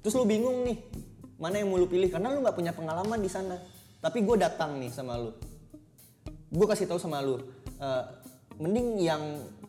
Terus 0.00 0.14
lu 0.16 0.24
bingung 0.26 0.66
nih 0.66 0.78
mana 1.40 1.60
yang 1.60 1.72
mau 1.72 1.80
lu 1.80 1.88
pilih 1.88 2.08
karena 2.10 2.32
lu 2.32 2.42
nggak 2.42 2.56
punya 2.56 2.72
pengalaman 2.74 3.20
di 3.20 3.30
sana. 3.30 3.56
Tapi 4.00 4.24
gue 4.24 4.36
datang 4.40 4.80
nih 4.80 4.90
sama 4.90 5.20
lu. 5.20 5.32
Gue 6.50 6.66
kasih 6.66 6.88
tahu 6.90 6.98
sama 6.98 7.22
lu, 7.22 7.38
eh, 7.78 8.04
mending 8.60 8.88
yang 9.00 9.22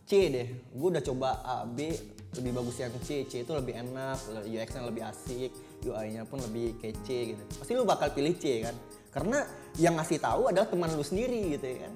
C 0.04 0.28
deh. 0.28 0.48
Gue 0.76 0.92
udah 0.92 1.04
coba 1.04 1.30
A, 1.42 1.56
B 1.64 1.96
lebih 2.36 2.52
bagus 2.56 2.76
yang 2.80 2.92
C. 3.04 3.24
C 3.26 3.48
itu 3.48 3.52
lebih 3.56 3.80
enak, 3.80 4.20
UX-nya 4.44 4.84
lebih 4.88 5.04
asik, 5.08 5.52
UI-nya 5.84 6.24
pun 6.28 6.40
lebih 6.44 6.78
kece 6.80 7.36
gitu. 7.36 7.44
Pasti 7.60 7.72
lu 7.74 7.88
bakal 7.88 8.12
pilih 8.12 8.36
C 8.36 8.64
kan? 8.64 8.76
Karena 9.12 9.44
yang 9.80 10.00
ngasih 10.00 10.20
tahu 10.24 10.52
adalah 10.52 10.68
teman 10.68 10.92
lu 10.96 11.04
sendiri 11.04 11.56
gitu 11.56 11.66
ya 11.68 11.78
kan. 11.88 11.94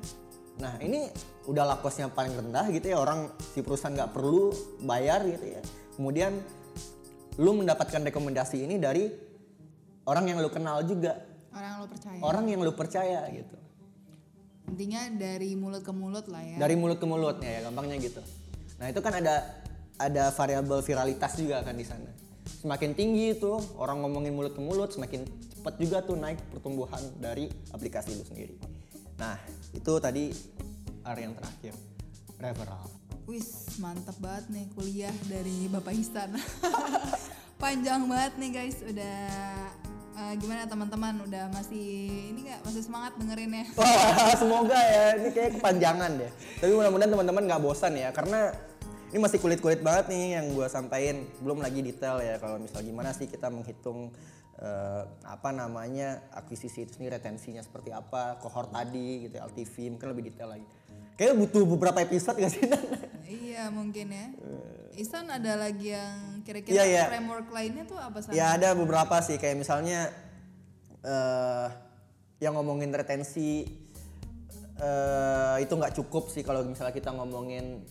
Nah 0.56 0.74
ini 0.80 1.08
udah 1.46 1.64
lakosnya 1.76 2.12
paling 2.12 2.36
rendah 2.36 2.68
gitu 2.72 2.92
ya 2.92 2.98
orang 3.00 3.30
si 3.40 3.62
perusahaan 3.62 3.94
nggak 3.96 4.12
perlu 4.12 4.52
bayar 4.84 5.24
gitu 5.24 5.60
ya. 5.60 5.62
Kemudian 5.96 6.36
lu 7.40 7.52
mendapatkan 7.56 8.04
rekomendasi 8.04 8.64
ini 8.64 8.80
dari 8.80 9.08
orang 10.08 10.32
yang 10.32 10.38
lu 10.40 10.52
kenal 10.52 10.84
juga, 10.84 11.20
orang 11.52 11.68
yang 11.68 11.80
lo 11.80 11.88
percaya 11.88 12.20
orang 12.24 12.46
yang 12.48 12.60
lu 12.64 12.74
percaya 12.76 13.20
gitu. 13.32 13.58
Intinya 14.66 15.02
dari 15.14 15.54
mulut 15.54 15.86
ke 15.86 15.94
mulut 15.94 16.26
lah 16.28 16.42
ya 16.42 16.58
Dari 16.58 16.76
mulut 16.76 16.98
ke 16.98 17.06
mulutnya 17.06 17.50
ya 17.50 17.60
gampangnya 17.70 17.98
gitu. 18.02 18.22
Nah 18.82 18.92
itu 18.92 19.00
kan 19.00 19.14
ada 19.22 19.36
ada 19.96 20.24
variabel 20.36 20.84
viralitas 20.84 21.38
juga 21.40 21.64
kan 21.64 21.76
di 21.78 21.86
sana. 21.88 22.12
Semakin 22.46 22.98
tinggi 22.98 23.38
itu 23.38 23.58
orang 23.78 24.02
ngomongin 24.04 24.34
mulut 24.34 24.54
ke 24.54 24.62
mulut, 24.62 24.92
semakin 24.92 25.24
cepat 25.26 25.76
juga 25.82 25.98
tuh 26.06 26.18
naik 26.18 26.38
pertumbuhan 26.52 27.02
dari 27.18 27.50
aplikasi 27.74 28.18
itu 28.18 28.26
sendiri. 28.26 28.56
Nah 29.18 29.40
itu 29.72 29.94
tadi 30.02 30.34
area 31.06 31.24
yang 31.30 31.36
terakhir 31.38 31.74
referral. 32.42 32.86
Wis 33.26 33.80
mantap 33.82 34.18
banget 34.22 34.46
nih 34.54 34.66
kuliah 34.78 35.16
dari 35.26 35.66
Bapak 35.70 35.94
Ihsan. 35.98 36.38
Panjang 37.62 38.06
banget 38.06 38.34
nih 38.38 38.52
guys, 38.52 38.78
udah 38.86 39.26
eh, 40.16 40.34
gimana 40.40 40.64
teman-teman 40.66 41.14
udah 41.28 41.52
masih 41.52 41.88
ini 42.32 42.48
nggak 42.48 42.62
masih 42.64 42.82
semangat 42.82 43.14
dengerin 43.20 43.52
ya? 43.52 43.66
Semoga 44.42 44.80
ya 44.80 45.06
ini 45.20 45.30
kayak 45.36 45.52
kepanjangan 45.60 46.12
deh. 46.16 46.32
Tapi 46.64 46.72
mudah-mudahan 46.72 47.12
teman-teman 47.12 47.44
nggak 47.46 47.62
bosan 47.62 47.94
ya 48.00 48.10
karena 48.16 48.56
ini 49.12 49.20
masih 49.22 49.40
kulit-kulit 49.40 49.80
banget 49.80 50.12
nih 50.12 50.40
yang 50.40 50.46
gue 50.56 50.68
sampaikan. 50.72 51.24
Belum 51.44 51.60
lagi 51.60 51.80
detail 51.84 52.20
ya 52.24 52.40
kalau 52.40 52.60
misal 52.60 52.84
gimana 52.84 53.12
sih 53.12 53.28
kita 53.28 53.52
menghitung 53.52 54.12
eh, 54.60 55.04
apa 55.28 55.50
namanya 55.52 56.24
akuisisi 56.32 56.88
itu 56.88 57.00
sendiri 57.00 57.20
retensinya 57.20 57.64
seperti 57.64 57.92
apa, 57.92 58.40
cohort 58.40 58.72
tadi 58.72 59.28
gitu, 59.28 59.36
LTV 59.40 59.96
mungkin 59.96 60.08
lebih 60.16 60.32
detail 60.32 60.56
lagi. 60.56 60.68
Kayaknya 61.16 61.36
butuh 61.42 61.64
beberapa 61.64 62.00
episode 62.04 62.38
gak 62.38 62.52
sih? 62.52 62.64
Iya 63.26 63.72
mungkin 63.72 64.12
ya. 64.12 64.28
Ihsan 64.96 65.28
ada 65.28 65.60
lagi 65.60 65.92
yang 65.92 66.40
kira-kira 66.44 66.76
Iya, 66.76 66.84
iya. 66.88 67.04
framework 67.12 67.52
lainnya 67.52 67.84
tuh 67.84 68.00
apa 68.00 68.24
sih? 68.24 68.32
ya 68.32 68.56
ada 68.56 68.72
beberapa 68.72 69.20
sih 69.20 69.36
kayak 69.36 69.60
misalnya 69.60 70.08
eh 71.04 71.68
yang 72.40 72.56
ngomongin 72.56 72.92
retensi 72.96 73.68
eh 74.76 75.56
itu 75.64 75.74
nggak 75.76 75.96
cukup 76.00 76.32
sih 76.32 76.44
kalau 76.44 76.64
misalnya 76.64 76.96
kita 76.96 77.12
ngomongin 77.12 77.84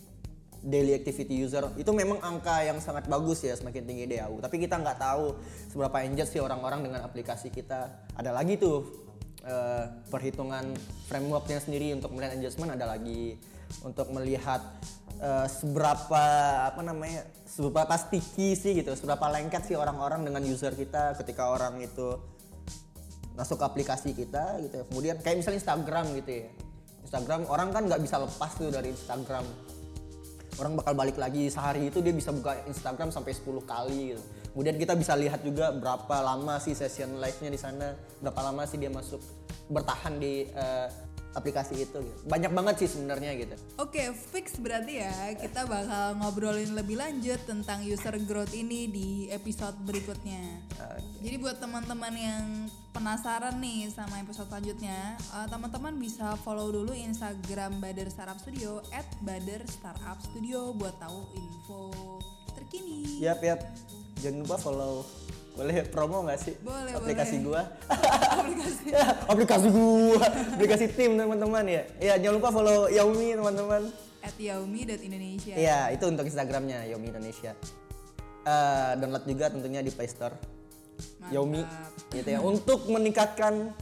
daily 0.64 0.96
activity 0.96 1.44
user 1.44 1.68
itu 1.76 1.92
memang 1.92 2.24
angka 2.24 2.64
yang 2.64 2.80
sangat 2.80 3.04
bagus 3.04 3.44
ya 3.44 3.52
semakin 3.52 3.84
tinggi 3.84 4.08
DAU 4.08 4.40
tapi 4.40 4.56
kita 4.56 4.80
nggak 4.80 4.96
tahu 4.96 5.36
seberapa 5.68 6.00
engage 6.08 6.32
sih 6.32 6.40
orang-orang 6.40 6.80
dengan 6.80 7.04
aplikasi 7.04 7.52
kita 7.52 8.08
ada 8.16 8.32
lagi 8.32 8.56
tuh 8.56 9.03
eh, 9.44 9.84
perhitungan 10.08 10.74
frameworknya 11.06 11.60
sendiri 11.60 11.94
untuk 11.94 12.12
melihat 12.16 12.34
engagement 12.36 12.74
ada 12.74 12.96
lagi 12.96 13.38
untuk 13.84 14.10
melihat 14.10 14.60
eh, 15.20 15.46
seberapa 15.48 16.24
apa 16.68 16.80
namanya 16.82 17.28
seberapa 17.44 17.94
sticky 17.94 18.56
sih 18.58 18.72
gitu 18.80 18.96
seberapa 18.98 19.28
lengket 19.30 19.68
sih 19.68 19.76
orang-orang 19.78 20.26
dengan 20.26 20.42
user 20.42 20.74
kita 20.74 21.14
ketika 21.20 21.52
orang 21.52 21.78
itu 21.84 22.18
masuk 23.34 23.58
ke 23.58 23.64
aplikasi 23.66 24.10
kita 24.14 24.62
gitu 24.62 24.74
ya. 24.82 24.84
Kemudian 24.86 25.16
kayak 25.20 25.42
misalnya 25.42 25.58
Instagram 25.60 26.06
gitu 26.22 26.30
ya. 26.30 26.48
Instagram 27.04 27.40
orang 27.50 27.68
kan 27.74 27.82
nggak 27.90 28.00
bisa 28.02 28.16
lepas 28.22 28.50
tuh 28.54 28.70
dari 28.70 28.94
Instagram. 28.94 29.44
Orang 30.54 30.78
bakal 30.78 30.94
balik 30.94 31.18
lagi 31.18 31.50
sehari 31.50 31.90
itu 31.90 31.98
dia 31.98 32.14
bisa 32.14 32.30
buka 32.30 32.54
Instagram 32.70 33.10
sampai 33.10 33.34
10 33.34 33.42
kali 33.66 34.14
gitu. 34.14 34.22
Kemudian 34.54 34.78
kita 34.78 34.94
bisa 34.94 35.18
lihat 35.18 35.42
juga 35.42 35.74
berapa 35.74 36.22
lama 36.22 36.62
sih 36.62 36.78
session 36.78 37.18
live-nya 37.18 37.50
di 37.50 37.58
sana, 37.58 37.90
berapa 38.22 38.38
lama 38.38 38.62
sih 38.70 38.78
dia 38.78 38.86
masuk 38.86 39.18
bertahan 39.66 40.14
di 40.22 40.46
eh, 40.46 40.88
aplikasi 41.34 41.74
itu 41.82 41.98
gitu. 41.98 42.22
Banyak 42.30 42.54
banget 42.54 42.86
sih 42.86 42.88
sebenarnya 42.94 43.34
gitu. 43.34 43.58
Oke, 43.82 44.14
fix 44.14 44.56
berarti 44.62 45.02
ya 45.02 45.34
kita 45.34 45.66
bakal 45.66 46.22
ngobrolin 46.22 46.72
lebih 46.78 46.96
lanjut 47.02 47.42
tentang 47.44 47.82
user 47.82 48.14
growth 48.22 48.54
ini 48.54 48.86
di 48.86 49.08
episode 49.34 49.74
berikutnya. 49.82 50.62
Jadi 51.20 51.36
buat 51.42 51.58
teman-teman 51.58 52.14
yang 52.14 52.44
penasaran 52.94 53.58
nih 53.58 53.90
sama 53.90 54.22
episode 54.22 54.46
selanjutnya, 54.46 55.18
eh, 55.18 55.46
teman-teman 55.50 55.98
bisa 55.98 56.38
follow 56.46 56.70
dulu 56.70 56.94
Instagram 56.94 57.82
Bader 57.82 58.06
Startup 58.06 58.38
Studio 58.38 58.78
@bader_startup_studio 59.26 60.78
buat 60.78 60.94
tahu 61.02 61.18
info 61.34 61.90
terkini. 62.54 63.18
Yap, 63.18 63.42
yap. 63.42 63.60
Jangan 64.24 64.40
lupa 64.40 64.56
follow 64.56 65.04
boleh 65.54 65.86
promo 65.86 66.26
nggak 66.26 66.40
sih 66.40 66.54
Boleh, 66.66 66.98
aplikasi 66.98 67.38
boleh. 67.38 67.62
gua 67.62 67.62
Aplikasi. 68.42 68.84
Ya, 68.90 69.04
aplikasi 69.30 69.66
gua 69.70 70.26
aplikasi 70.56 70.84
tim 70.90 71.14
teman-teman 71.14 71.62
ya 71.68 71.82
ya 72.02 72.14
jangan 72.18 72.42
lupa 72.42 72.50
follow 72.50 72.90
Yaumi 72.90 73.36
teman-teman 73.36 73.82
At 74.24 74.40
yaumi.indonesia. 74.40 75.52
Iya, 75.52 75.92
itu 75.92 76.08
untuk 76.08 76.24
Instagramnya 76.24 76.88
Yomi 76.88 77.12
Indonesia. 77.12 77.52
Eh, 78.48 78.92
download 78.96 79.28
juga 79.28 79.52
tentunya 79.52 79.84
di 79.84 79.92
Play 79.92 80.08
Store. 80.08 80.32
Yomi, 81.28 81.60
gitu 82.08 82.28
ya, 82.32 82.40
untuk 82.40 82.88
meningkatkan 82.88 83.76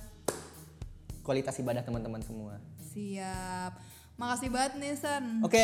kualitas 1.23 1.55
ibadah 1.63 1.87
teman-teman 1.87 2.19
semua. 2.27 2.59
Siap. 2.91 3.79
Makasih 4.19 4.51
banget 4.51 4.73
nih 4.83 4.93
San. 4.99 5.47
Oke, 5.47 5.63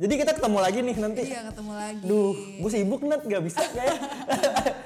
jadi 0.00 0.14
kita 0.16 0.32
ketemu 0.40 0.58
lagi 0.64 0.78
nih 0.80 0.96
nanti. 0.96 1.22
Iya 1.28 1.40
ketemu 1.52 1.72
lagi. 1.76 2.04
Duh, 2.08 2.32
gue 2.32 2.70
sibuk 2.72 3.04
net 3.04 3.20
nggak 3.20 3.42
bisa 3.44 3.60
kayak. 3.60 3.98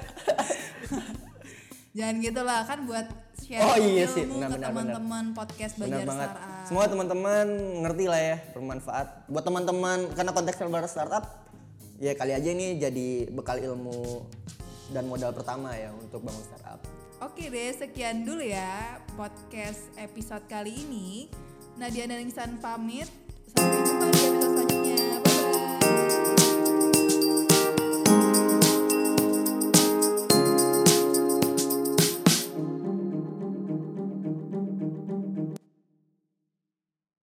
Jangan 1.95 2.15
gitu 2.19 2.41
lah 2.43 2.67
kan 2.67 2.83
buat 2.83 3.07
share 3.39 3.63
Oh 3.63 3.79
iya 3.79 4.03
sih, 4.11 4.27
ke 4.27 4.35
benar, 4.35 4.51
benar, 4.51 4.67
teman-teman 4.67 5.31
podcast 5.31 5.79
Benar 5.79 6.03
Belajar 6.03 6.07
banget. 6.11 6.29
Startup. 6.35 6.65
Semua 6.67 6.83
teman-teman 6.91 7.45
ngerti 7.87 8.05
lah 8.11 8.19
ya 8.19 8.37
bermanfaat. 8.51 9.07
Buat 9.31 9.43
teman-teman 9.47 9.97
karena 10.11 10.31
konteksnya 10.35 10.67
baru 10.67 10.87
startup, 10.91 11.47
ya 12.03 12.11
kali 12.19 12.35
aja 12.35 12.49
ini 12.51 12.75
jadi 12.75 13.31
bekal 13.31 13.63
ilmu 13.63 14.27
dan 14.91 15.07
modal 15.07 15.31
pertama 15.31 15.71
ya 15.79 15.95
untuk 15.95 16.27
bangun 16.27 16.43
startup. 16.43 16.83
Oke 17.23 17.47
deh, 17.47 17.71
sekian 17.71 18.27
dulu 18.27 18.43
ya 18.43 18.99
podcast 19.15 19.87
episode 19.95 20.43
kali 20.51 20.75
ini. 20.75 21.31
Nadia 21.79 22.03
dan 22.11 22.27
Ihsan 22.27 22.59
pamit. 22.59 23.07
Sampai 23.55 23.79
jumpa 23.87 24.07
di 24.11 24.84